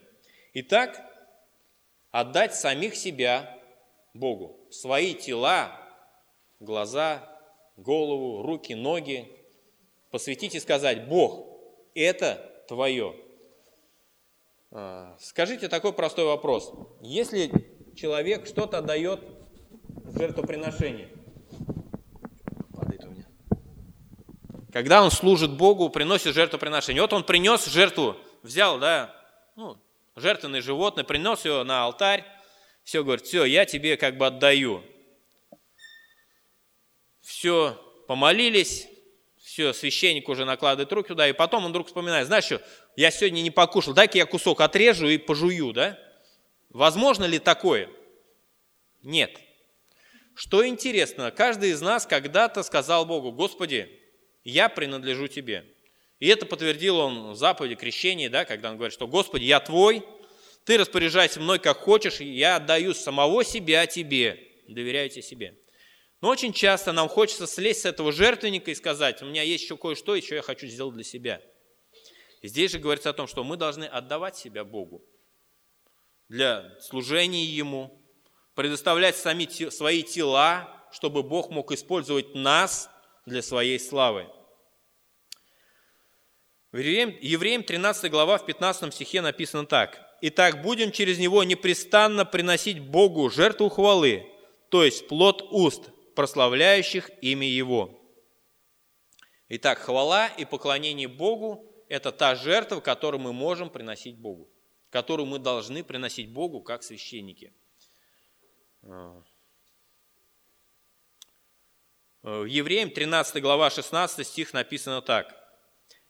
[0.56, 1.00] Итак,
[2.10, 3.56] отдать самих себя
[4.16, 4.68] Богу.
[4.72, 5.80] Свои тела,
[6.60, 7.40] глаза,
[7.78, 9.28] голову, руки, ноги
[10.10, 11.46] посвятить и сказать, Бог,
[11.94, 13.16] это твое.
[14.72, 16.72] А, скажите такой простой вопрос.
[17.02, 17.52] Если
[17.96, 19.22] человек что-то дает
[19.88, 21.10] в жертвоприношение,
[24.72, 27.02] когда он служит Богу, приносит жертвоприношение.
[27.02, 29.16] Вот он принес жертву, взял, да,
[29.56, 29.78] ну,
[30.16, 32.24] жертвенное животное, принес его на алтарь,
[32.84, 34.84] все, говорит, все, я тебе как бы отдаю.
[37.22, 37.74] Все,
[38.08, 38.88] помолились,
[39.60, 42.62] все, священник уже накладывает руки туда, и потом он вдруг вспоминает, знаешь что,
[42.96, 46.00] я сегодня не покушал, дай-ка я кусок отрежу и пожую, да?
[46.70, 47.90] Возможно ли такое?
[49.04, 49.38] Нет.
[50.34, 53.90] Что интересно, каждый из нас когда-то сказал Богу, Господи,
[54.46, 55.66] я принадлежу Тебе.
[56.20, 60.04] И это подтвердил он в заповеди крещения, да, когда он говорит, что Господи, я Твой,
[60.64, 65.56] ты распоряжайся мной как хочешь, я отдаю самого себя тебе, доверяю тебе себе.
[66.22, 69.78] Но очень часто нам хочется слезть с этого жертвенника и сказать, у меня есть еще
[69.78, 71.42] кое-что, еще я хочу сделать для себя.
[72.42, 75.04] И здесь же говорится о том, что мы должны отдавать себя Богу
[76.28, 78.02] для служения Ему,
[78.54, 82.90] предоставлять сами, свои тела, чтобы Бог мог использовать нас
[83.26, 84.28] для своей славы.
[86.72, 90.06] Евреям 13 глава в 15 стихе написано так.
[90.22, 94.28] Итак, будем через него непрестанно приносить Богу жертву хвалы,
[94.70, 97.98] то есть плод уст, прославляющих имя Его.
[99.48, 104.50] Итак, хвала и поклонение Богу– это та жертва, которую мы можем приносить Богу,
[104.90, 107.54] которую мы должны приносить Богу как священники.
[108.82, 109.24] В
[112.22, 115.34] Евреям 13 глава 16 стих написано так.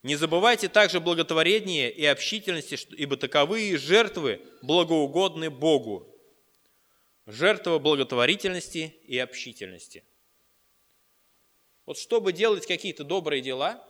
[0.01, 6.08] Не забывайте также благотворения и общительности, ибо таковые жертвы благоугодны Богу.
[7.31, 10.03] Жертва благотворительности и общительности.
[11.85, 13.83] Вот чтобы делать какие-то добрые дела,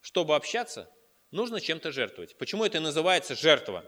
[0.00, 0.90] чтобы общаться,
[1.30, 2.36] нужно чем-то жертвовать.
[2.36, 3.84] Почему это называется жертва?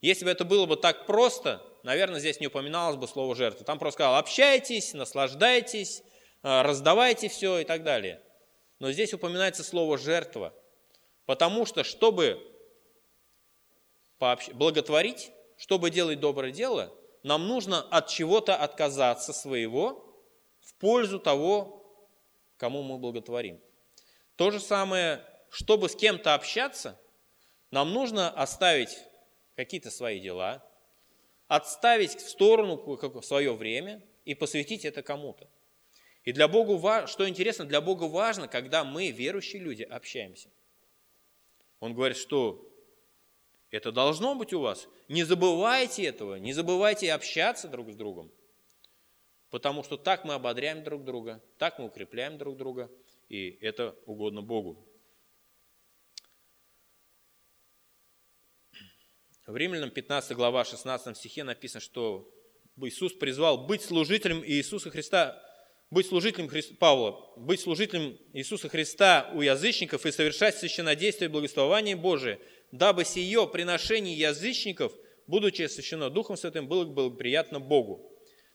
[0.00, 3.64] Если бы это было бы так просто, наверное, здесь не упоминалось бы слово жертва.
[3.64, 6.02] Там просто сказал, общайтесь, наслаждайтесь,
[6.42, 8.22] э, раздавайте все и так далее.
[8.78, 10.54] Но здесь упоминается слово жертва–
[11.28, 12.42] Потому что, чтобы
[14.18, 16.90] благотворить, чтобы делать доброе дело,
[17.22, 20.04] нам нужно от чего-то отказаться своего
[20.60, 21.84] в пользу того,
[22.56, 23.60] кому мы благотворим.
[24.36, 27.00] То же самое, чтобы с кем-то общаться,
[27.70, 28.96] нам нужно оставить
[29.56, 30.64] какие-то свои дела,
[31.48, 35.48] отставить в сторону свое время и посвятить это кому-то.
[36.24, 40.50] И для Бога, что интересно, для Бога важно, когда мы, верующие люди, общаемся.
[41.80, 42.67] Он говорит, что
[43.70, 44.88] это должно быть у вас.
[45.08, 48.32] Не забывайте этого, не забывайте общаться друг с другом.
[49.50, 52.90] Потому что так мы ободряем друг друга, так мы укрепляем друг друга,
[53.28, 54.84] и это угодно Богу.
[59.46, 62.30] В Римлянам 15 глава 16 стихе написано, что
[62.76, 65.42] Иисус призвал быть служителем Иисуса Христа,
[65.90, 71.96] быть служителем Христа, Павла, быть служителем Иисуса Христа у язычников и совершать священнодействие и благословение
[71.96, 72.38] Божие,
[72.72, 74.92] дабы сие приношение язычников,
[75.26, 78.12] будучи освящено Духом Святым, было благоприятно Богу.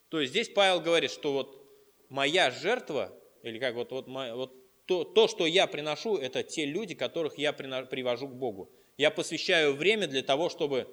[0.10, 1.67] То есть здесь Павел говорит, что вот
[2.10, 4.54] моя жертва, или как вот, вот, вот
[4.86, 8.72] то, то, что я приношу, это те люди, которых я привожу к Богу.
[8.98, 10.88] Я посвящаю время для того, чтобы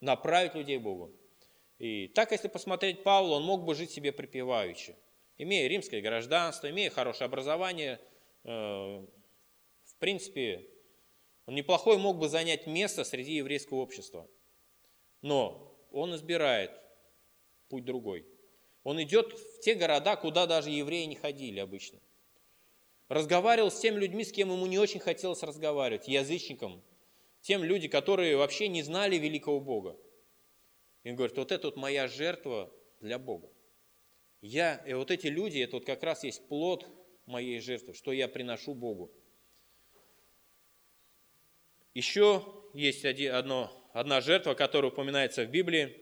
[0.00, 1.14] направить людей к Богу.
[1.78, 4.96] И так, если посмотреть Павла, он мог бы жить себе припеваючи,
[5.42, 8.00] имея римское гражданство, имея хорошее образование.
[8.44, 10.68] Э, в принципе,
[11.46, 14.28] он неплохой мог бы занять место среди еврейского общества.
[15.20, 16.72] Но он избирает
[17.68, 18.26] путь другой.
[18.84, 22.00] Он идет в те города, куда даже евреи не ходили обычно.
[23.08, 26.82] Разговаривал с теми людьми, с кем ему не очень хотелось разговаривать, язычникам,
[27.42, 29.96] тем люди, которые вообще не знали великого Бога.
[31.04, 33.50] И он говорит, вот это вот моя жертва для Бога.
[34.42, 36.86] Я, и вот эти люди, это вот как раз есть плод
[37.26, 39.10] моей жертвы, что я приношу Богу.
[41.94, 45.96] Еще есть одно, одна жертва, которая упоминается в Библии.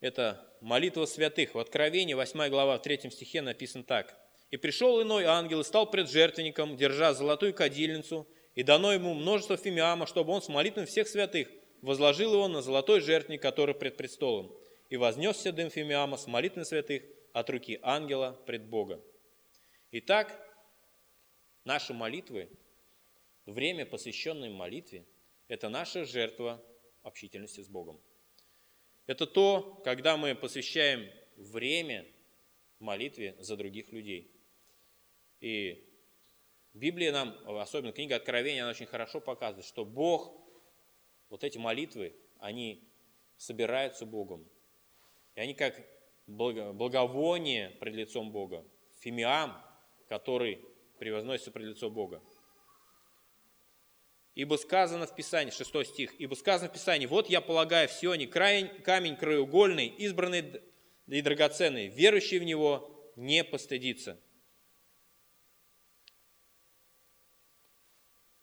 [0.00, 1.54] Это молитва святых.
[1.54, 4.18] В Откровении, 8 глава, в 3 стихе написано так.
[4.50, 9.56] «И пришел иной ангел и стал пред жертвенником, держа золотую кадильницу, и дано ему множество
[9.56, 11.48] фимиама, чтобы он с молитвами всех святых
[11.82, 14.52] возложил его на золотой жертвенник, который пред престолом.
[14.88, 19.02] И вознесся дым фимиама с молитвами святых от руки ангела пред Бога».
[19.92, 20.38] Итак,
[21.64, 22.50] наши молитвы,
[23.46, 25.06] время, посвященное молитве,
[25.48, 26.62] это наша жертва
[27.02, 28.00] общительности с Богом.
[29.06, 32.06] Это то, когда мы посвящаем время
[32.80, 34.30] молитве за других людей.
[35.40, 35.88] И
[36.74, 40.36] Библия нам, особенно книга Откровения, она очень хорошо показывает, что Бог,
[41.28, 42.90] вот эти молитвы, они
[43.36, 44.48] собираются Богом.
[45.36, 45.80] И они как
[46.26, 48.64] благовоние пред лицом Бога,
[49.00, 49.56] фимиам,
[50.08, 50.60] который
[50.98, 52.22] превозносится пред лицо Бога.
[54.34, 58.26] Ибо сказано в Писании, 6 стих, ибо сказано в Писании, вот я полагаю в Сионе
[58.26, 60.62] камень краеугольный, избранный
[61.06, 64.20] и драгоценный, верующий в него не постыдится.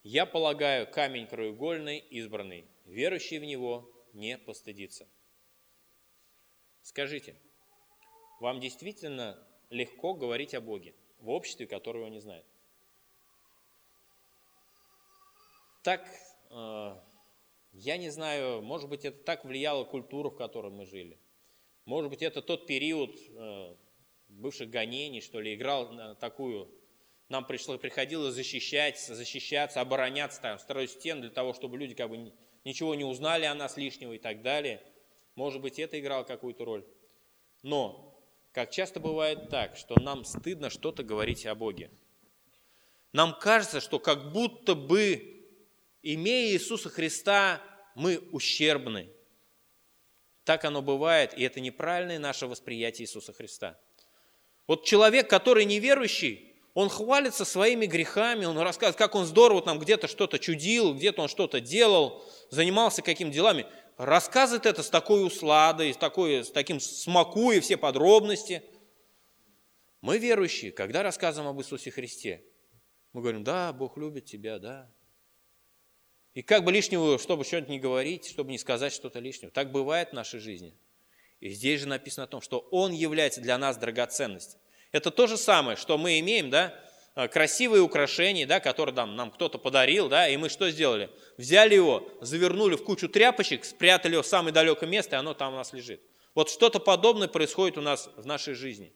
[0.04, 5.08] Я полагаю камень краеугольный, избранный, верующий в него не постыдится.
[6.84, 7.36] Скажите,
[8.40, 12.46] вам действительно легко говорить о Боге в обществе, которое его не знает?
[15.84, 16.10] так,
[16.50, 16.96] э,
[17.74, 21.20] я не знаю, может быть, это так влияла культура, в которой мы жили.
[21.86, 23.76] Может быть, это тот период э,
[24.30, 26.74] бывших гонений, что ли, играл на такую...
[27.30, 32.34] Нам пришло, приходилось защищать, защищаться, обороняться, там, строить стены для того, чтобы люди как бы
[32.64, 34.84] ничего не узнали о нас лишнего и так далее.
[35.36, 36.86] Может быть, это играло какую-то роль.
[37.62, 41.90] Но, как часто бывает так, что нам стыдно что-то говорить о Боге.
[43.12, 45.46] Нам кажется, что как будто бы
[46.02, 47.62] имея Иисуса Христа,
[47.96, 49.10] мы ущербны.
[50.44, 53.80] Так оно бывает, и это неправильное наше восприятие Иисуса Христа.
[54.68, 60.08] Вот человек, который неверующий, он хвалится своими грехами, он рассказывает, как он здорово там где-то
[60.08, 63.68] что-то чудил, где-то он что-то делал, занимался какими делами.
[63.98, 68.64] Рассказывает это с такой усладой, с, такой, с таким смакуя все подробности.
[70.02, 72.44] Мы верующие, когда рассказываем об Иисусе Христе,
[73.14, 74.90] мы говорим, да, Бог любит тебя, да,
[76.34, 79.52] и как бы лишнего, чтобы что-нибудь не говорить, чтобы не сказать что-то лишнего.
[79.52, 80.76] Так бывает в нашей жизни.
[81.40, 84.60] И здесь же написано о том, что Он является для нас драгоценностью.
[84.92, 86.74] Это то же самое, что мы имеем, да,
[87.16, 91.10] красивые украшения, да, которые нам, нам кто-то подарил, да, и мы что сделали?
[91.38, 95.54] Взяли его, завернули в кучу тряпочек, спрятали его в самое далекое место, и оно там
[95.54, 96.02] у нас лежит.
[96.34, 98.92] Вот что-то подобное происходит у нас в нашей жизни.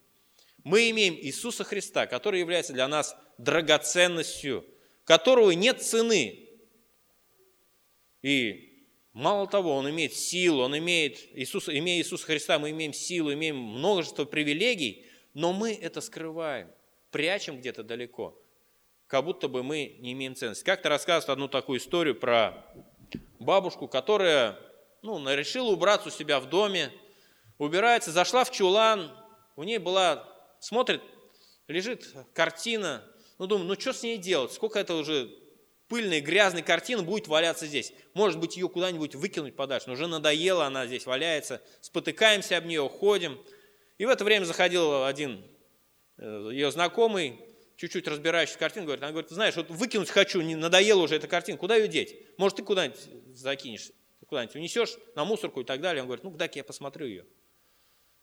[0.64, 4.66] Мы имеем Иисуса Христа, который является для нас драгоценностью,
[5.06, 6.50] которого нет цены,
[8.24, 13.32] И мало того, он имеет силу, он имеет, Иисус, имея Иисуса Христа, мы имеем силу,
[13.32, 15.06] имеем множество привилегий,
[15.36, 16.70] но мы это скрываем,
[17.18, 18.40] прячем где-то далеко,
[19.08, 20.64] как будто бы мы не имеем ценности.
[20.64, 22.64] Как-то рассказывают одну такую историю про
[23.40, 24.56] бабушку, которая
[25.02, 26.92] ну, решила убраться у себя в доме,
[27.58, 29.12] убирается, зашла в чулан,
[29.56, 31.02] у ней была, смотрит,
[31.68, 33.04] лежит картина,
[33.40, 35.36] ну, думаю, ну, что с ней делать, сколько это уже
[35.88, 37.94] пыльной, грязной картины будет валяться здесь.
[38.14, 42.82] Может быть, ее куда-нибудь выкинуть подальше, но уже надоело, она здесь валяется, спотыкаемся об нее,
[42.84, 43.44] уходим.
[43.98, 45.44] И в это время заходил один
[46.18, 47.40] ее знакомый,
[47.76, 51.28] чуть-чуть разбирающийся в картине, говорит, она говорит, знаешь, вот выкинуть хочу, не надоела уже эта
[51.28, 52.16] картина, куда ее деть?
[52.38, 53.00] Может, ты куда-нибудь
[53.36, 53.92] закинешь,
[54.26, 56.02] куда-нибудь унесешь на мусорку и так далее.
[56.02, 57.26] Он говорит, ну, дай-ка я посмотрю ее.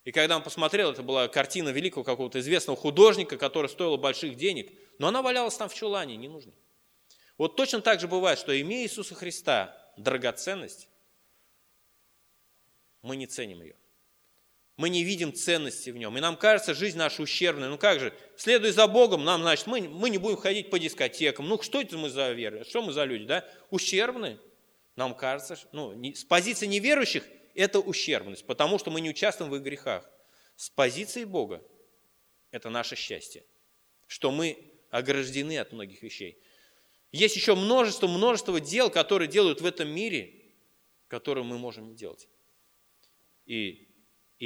[0.04, 4.70] И когда он посмотрел, это была картина великого какого-то известного художника, которая стоила больших денег,
[4.98, 6.52] но она валялась там в чулане, не нужно.
[7.38, 10.88] Вот точно так же бывает, что имея Иисуса Христа драгоценность,
[13.02, 13.76] мы не ценим ее.
[14.76, 16.16] Мы не видим ценности в нем.
[16.18, 17.68] И нам кажется, жизнь наша ущербная.
[17.68, 21.48] Ну как же, следуя за Богом, нам, значит, мы, мы не будем ходить по дискотекам.
[21.48, 22.64] Ну что это мы за веры?
[22.64, 23.48] Что мы за люди, да?
[23.70, 24.38] Ущербные.
[24.96, 29.56] Нам кажется, ну, не, с позиции неверующих это ущербность, потому что мы не участвуем в
[29.56, 30.08] их грехах.
[30.56, 31.62] С позиции Бога
[32.50, 33.44] это наше счастье,
[34.06, 36.38] что мы ограждены от многих вещей.
[37.10, 40.52] Есть еще множество, множество дел, которые делают в этом мире,
[41.08, 42.28] которые мы можем делать.
[43.46, 43.83] И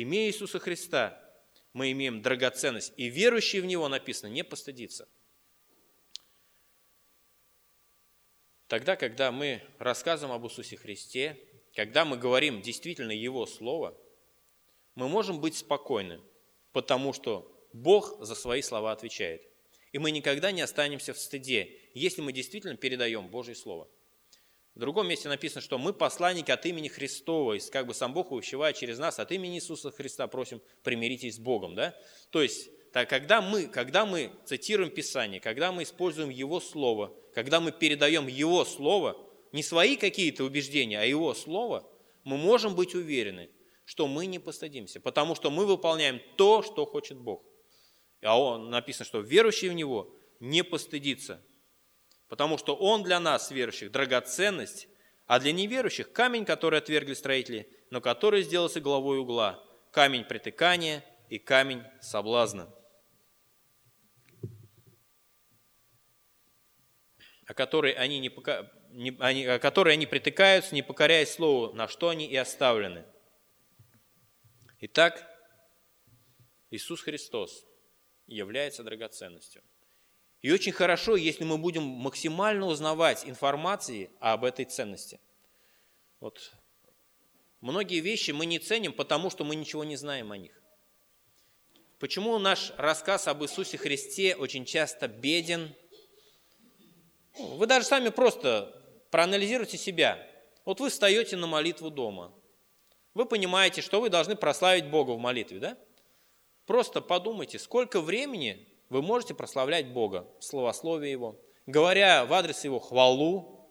[0.02, 1.20] имея Иисуса Христа,
[1.72, 2.92] мы имеем драгоценность.
[2.96, 5.08] И верующий в Него, написано, не постыдится.
[8.66, 11.38] Тогда, когда мы рассказываем об Иисусе Христе,
[11.74, 13.96] когда мы говорим действительно Его Слово,
[14.94, 16.20] мы можем быть спокойны,
[16.72, 19.46] потому что Бог за свои слова отвечает.
[19.92, 23.88] И мы никогда не останемся в стыде, если мы действительно передаем Божье Слово.
[24.78, 28.30] В другом месте написано, что мы посланники от имени Христова, и как бы сам Бог
[28.30, 31.74] увещевает через нас, от имени Иисуса Христа просим, примиритесь с Богом.
[31.74, 31.96] Да?
[32.30, 37.58] То есть, так, когда, мы, когда мы цитируем Писание, когда мы используем Его Слово, когда
[37.58, 39.16] мы передаем Его Слово,
[39.50, 41.84] не свои какие-то убеждения, а Его Слово,
[42.22, 43.50] мы можем быть уверены,
[43.84, 47.42] что мы не постыдимся, потому что мы выполняем то, что хочет Бог.
[48.22, 51.42] А он написано, что верующий в Него не постыдится,
[52.28, 54.88] потому что Он для нас, верующих, драгоценность,
[55.26, 61.38] а для неверующих камень, который отвергли строители, но который сделался главой угла, камень притыкания и
[61.38, 62.72] камень соблазна.
[67.48, 68.30] о которой они, не,
[68.90, 73.06] не, они, о которой они притыкаются, не покоряясь слову, на что они и оставлены.
[74.80, 75.26] Итак,
[76.70, 77.66] Иисус Христос
[78.26, 79.62] является драгоценностью.
[80.40, 85.20] И очень хорошо, если мы будем максимально узнавать информации об этой ценности.
[86.20, 86.52] Вот
[87.60, 90.62] многие вещи мы не ценим, потому что мы ничего не знаем о них.
[91.98, 95.74] Почему наш рассказ об Иисусе Христе очень часто беден?
[97.36, 98.72] Вы даже сами просто
[99.10, 100.24] проанализируйте себя.
[100.64, 102.32] Вот вы встаете на молитву дома.
[103.14, 105.78] Вы понимаете, что вы должны прославить Бога в молитве, да?
[106.66, 113.70] Просто подумайте, сколько времени вы можете прославлять Бога, словословие Его, говоря в адрес Его хвалу.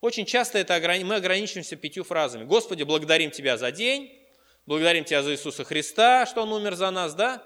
[0.00, 2.44] Очень часто это мы ограничиваемся пятью фразами.
[2.44, 4.12] Господи, благодарим Тебя за день,
[4.66, 7.42] благодарим Тебя за Иисуса Христа, что Он умер за нас, да?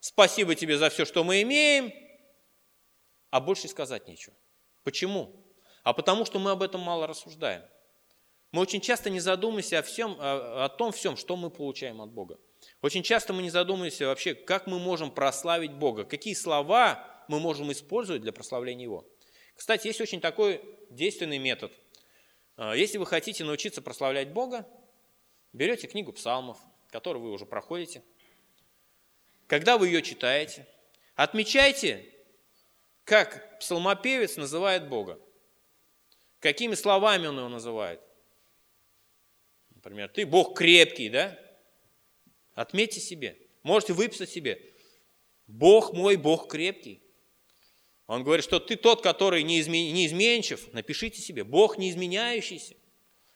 [0.00, 1.92] Спасибо Тебе за все, что мы имеем.
[3.30, 4.34] А больше сказать нечего.
[4.84, 5.44] Почему?
[5.82, 7.62] А потому что мы об этом мало рассуждаем.
[8.52, 12.38] Мы очень часто не задумываемся о, всем, о том всем, что мы получаем от Бога.
[12.80, 17.72] Очень часто мы не задумываемся вообще, как мы можем прославить Бога, какие слова мы можем
[17.72, 19.04] использовать для прославления Его.
[19.56, 21.72] Кстати, есть очень такой действенный метод.
[22.56, 24.68] А, если вы хотите научиться прославлять Бога,
[25.52, 26.58] берете книгу псалмов,
[26.90, 28.02] которую вы уже проходите.
[29.48, 30.66] Когда вы ее читаете,
[31.16, 32.14] отмечайте,
[33.04, 35.18] как псалмопевец называет Бога.
[36.38, 38.00] Какими словами он его называет.
[39.74, 41.36] Например, ты Бог крепкий, да?
[42.58, 43.38] Отметьте себе.
[43.62, 44.60] Можете выписать себе.
[45.46, 47.00] Бог мой, Бог крепкий.
[48.08, 50.72] Он говорит, что ты тот, который неизменчив.
[50.72, 51.44] Напишите себе.
[51.44, 52.74] Бог неизменяющийся.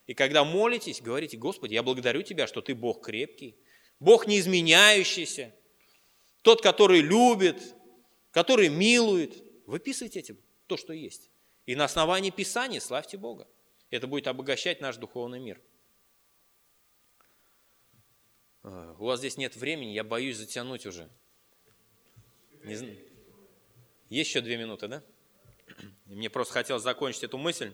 [0.09, 3.55] И когда молитесь, говорите, Господи, я благодарю Тебя, что Ты Бог крепкий,
[4.01, 5.55] Бог неизменяющийся,
[6.43, 7.77] тот, который любит,
[8.33, 9.41] который милует.
[9.67, 11.31] Выписывайте этим то, что есть.
[11.67, 13.47] И на основании Писания славьте Бога.
[13.91, 15.61] Это будет обогащать наш духовный мир.
[18.63, 21.09] У вас здесь нет времени, я боюсь затянуть уже.
[22.65, 22.97] Не знаю.
[24.09, 25.03] Есть еще две минуты, да?
[26.07, 27.73] Мне просто хотелось закончить эту мысль.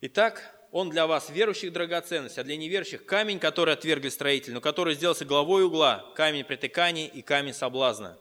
[0.00, 4.94] Итак, он для вас, верующих, драгоценность, а для неверующих камень, который отвергли строитель, но который
[4.94, 8.18] сделался главой угла, камень притыкания и камень соблазна,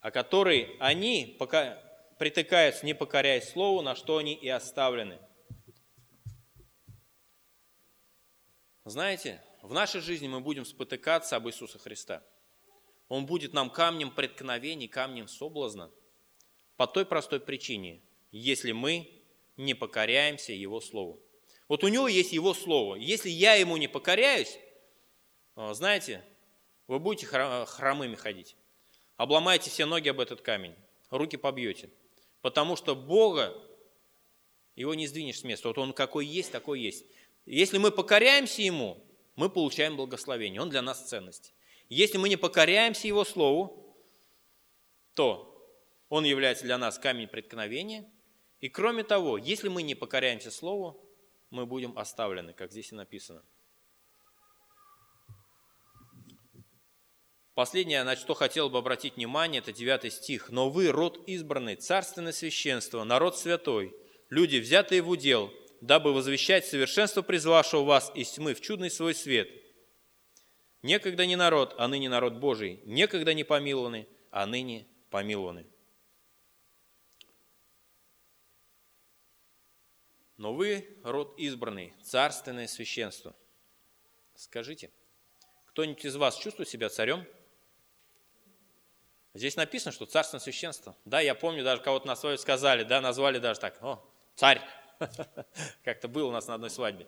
[0.00, 1.82] а который они пока
[2.18, 5.18] притыкаются, не покоряясь слову, на что они и оставлены.
[8.84, 12.22] Знаете, в нашей жизни мы будем спотыкаться об Иисуса Христа.
[13.08, 15.90] Он будет нам камнем преткновений, камнем соблазна.
[16.76, 18.00] По той простой причине,
[18.30, 19.10] если мы
[19.56, 21.20] не покоряемся Его Слову.
[21.66, 22.94] Вот у Него есть Его Слово.
[22.94, 24.58] Если я Ему не покоряюсь,
[25.56, 26.24] э, знаете,
[26.86, 28.56] вы будете хромыми ходить.
[29.16, 30.74] Обломаете все ноги об этот камень,
[31.10, 31.90] руки побьете.
[32.40, 33.52] Потому что Бога,
[34.76, 35.68] Его не сдвинешь с места.
[35.68, 37.04] Вот Он какой есть, такой есть.
[37.44, 39.04] Если мы покоряемся Ему,
[39.38, 40.60] мы получаем благословение.
[40.60, 41.54] Он для нас ценность.
[41.88, 43.96] Если мы не покоряемся Его Слову,
[45.14, 45.72] то
[46.08, 48.10] Он является для нас камень преткновения.
[48.60, 51.00] И кроме того, если мы не покоряемся Слову,
[51.50, 53.44] мы будем оставлены, как здесь и написано.
[57.54, 60.50] Последнее, на что хотел бы обратить внимание, это 9 стих.
[60.50, 63.94] «Но вы, род избранный, царственное священство, народ святой,
[64.30, 69.48] люди, взятые в удел, дабы возвещать совершенство призвавшего вас из тьмы в чудный свой свет.
[70.82, 75.66] Некогда не народ, а ныне народ Божий, некогда не помилованы, а ныне помилованы.
[80.36, 83.34] Но вы род избранный, царственное священство.
[84.36, 84.92] Скажите,
[85.66, 87.26] кто-нибудь из вас чувствует себя царем?
[89.34, 90.96] Здесь написано, что царственное священство.
[91.04, 94.04] Да, я помню, даже кого-то на свадьбе сказали, да, назвали даже так, о,
[94.36, 94.62] царь.
[95.84, 97.06] Как-то было у нас на одной свадьбе.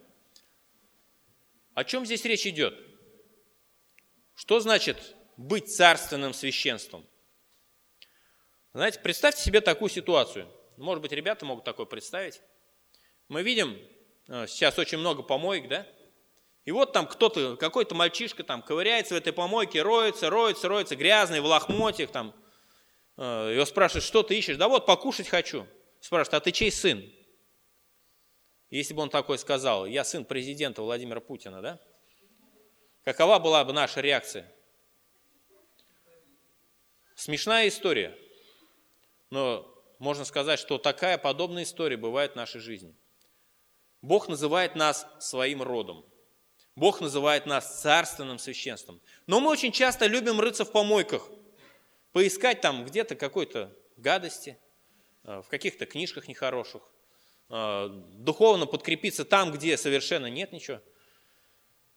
[1.74, 2.74] О чем здесь речь идет?
[4.34, 7.06] Что значит быть царственным священством?
[8.72, 10.48] Знаете, представьте себе такую ситуацию.
[10.76, 12.40] Может быть, ребята могут такое представить.
[13.28, 13.78] Мы видим,
[14.28, 15.86] э, сейчас очень много помоек, да?
[16.64, 21.40] И вот там кто-то, какой-то мальчишка там ковыряется в этой помойке, роется, роется, роется, грязный,
[21.40, 22.34] в лохмотьях там.
[23.16, 24.56] Э, его спрашивают, что ты ищешь?
[24.56, 25.66] Да вот, покушать хочу.
[26.00, 27.04] Спрашивают, а ты чей сын?
[28.70, 31.80] Если бы он такой сказал, я сын президента Владимира Путина, да?
[33.02, 34.50] Какова была бы наша реакция?
[37.16, 38.16] Смешная история,
[39.30, 39.66] но
[39.98, 42.94] можно сказать, что такая подобная история бывает в нашей жизни.
[44.02, 46.04] Бог называет нас своим родом.
[46.76, 49.02] Бог называет нас царственным священством.
[49.26, 51.28] Но мы очень часто любим рыться в помойках,
[52.12, 54.58] поискать там где-то какой-то гадости,
[55.24, 56.82] э, в каких-то книжках нехороших,
[57.50, 60.80] духовно подкрепиться там, где совершенно нет ничего.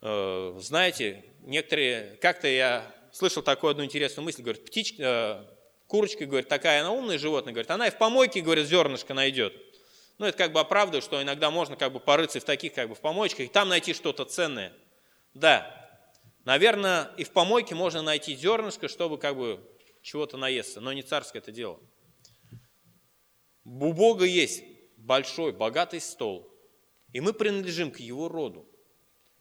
[0.01, 5.45] Э, знаете, некоторые, как-то я слышал такую одну интересную мысль, говорит, птичка, э,
[5.87, 9.53] курочка, говорит, такая она умная животное, говорит, она и в помойке, говорит, зернышко найдет.
[10.17, 12.95] Ну, это как бы оправдывает, что иногда можно как бы порыться в таких как бы
[12.95, 14.73] в помоечках и там найти что-то ценное.
[15.33, 15.89] Да,
[16.43, 19.59] наверное, и в помойке можно найти зернышко, чтобы как бы
[20.01, 21.79] чего-то наесться, но не царское это дело.
[23.63, 24.63] У Бога есть
[25.03, 26.49] большой, богатый стол,
[27.11, 28.65] и мы принадлежим к его роду.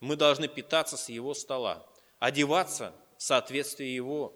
[0.00, 1.86] Мы должны питаться с его стола,
[2.18, 4.34] одеваться в соответствии его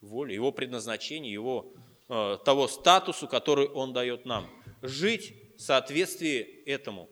[0.00, 1.72] воли, его предназначения, его
[2.08, 4.48] э, того статусу, который он дает нам.
[4.80, 7.10] Жить в соответствии этому.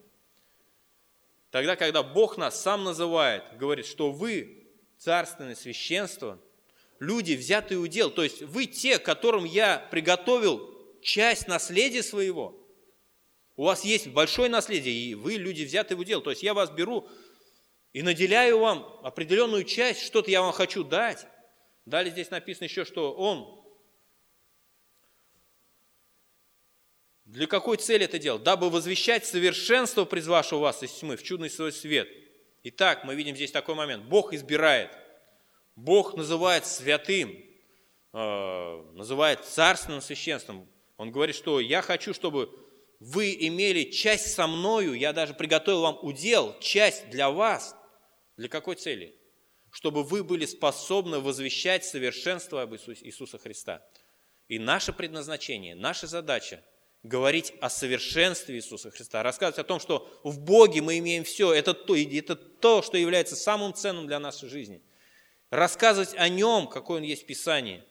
[1.51, 4.67] Тогда, когда Бог нас сам называет, говорит, что вы
[4.97, 6.39] царственное священство,
[6.99, 12.59] люди, взятые удел, то есть вы те, которым я приготовил часть наследия своего–
[13.57, 16.21] у вас есть большое наследие, и вы люди взяты в удел.
[16.21, 17.09] То есть я вас беру
[17.93, 21.27] и наделяю вам определенную часть, что-то я вам хочу дать.
[21.87, 23.65] Далее здесь написано еще, что Он
[27.25, 28.39] Для какой цели это делал?
[28.39, 32.09] Дабы возвещать совершенство, призвавшего вас из тьмы в чудный свой свет.
[32.63, 34.05] Итак, мы видим здесь такой момент.
[34.05, 34.97] Бог избирает.
[35.75, 37.37] Бог называет святым,
[38.13, 40.69] э, называет царственным священством.
[40.97, 42.49] Он говорит, что я хочу, чтобы
[43.01, 47.77] вы имели часть со мною, я даже приготовил вам удел, часть для вас.
[48.37, 49.15] Для какой цели?
[49.71, 53.87] Чтобы вы были способны возвещать совершенство об Иисусе, Иисуса Христа.
[54.49, 56.63] И наше предназначение, наша задача–
[57.03, 61.73] говорить о совершенстве Иисуса Христа, рассказывать о том, что в Боге мы имеем все, это
[61.73, 64.83] то, это то, что является самым ценным для нашей жизни.
[65.51, 67.85] Рассказывать о Нем, какой Он есть в Писании.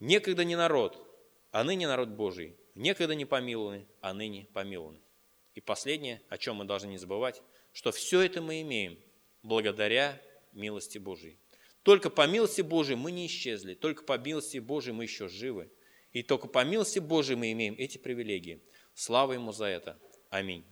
[0.00, 1.04] Некогда не народ,
[1.50, 5.00] а ныне народ Божий– некогда не помилованы, а ныне помилованы.
[5.54, 8.98] И последнее, о чем мы должны не забывать, что все это мы имеем
[9.42, 10.20] благодаря
[10.52, 11.38] милости Божией.
[11.82, 15.70] Только по милости Божией мы не исчезли, только по милости Божией мы еще живы.
[16.12, 18.62] И только по милости Божией мы имеем эти привилегии.
[18.94, 19.98] Слава Ему за это.
[20.30, 20.64] Аминь.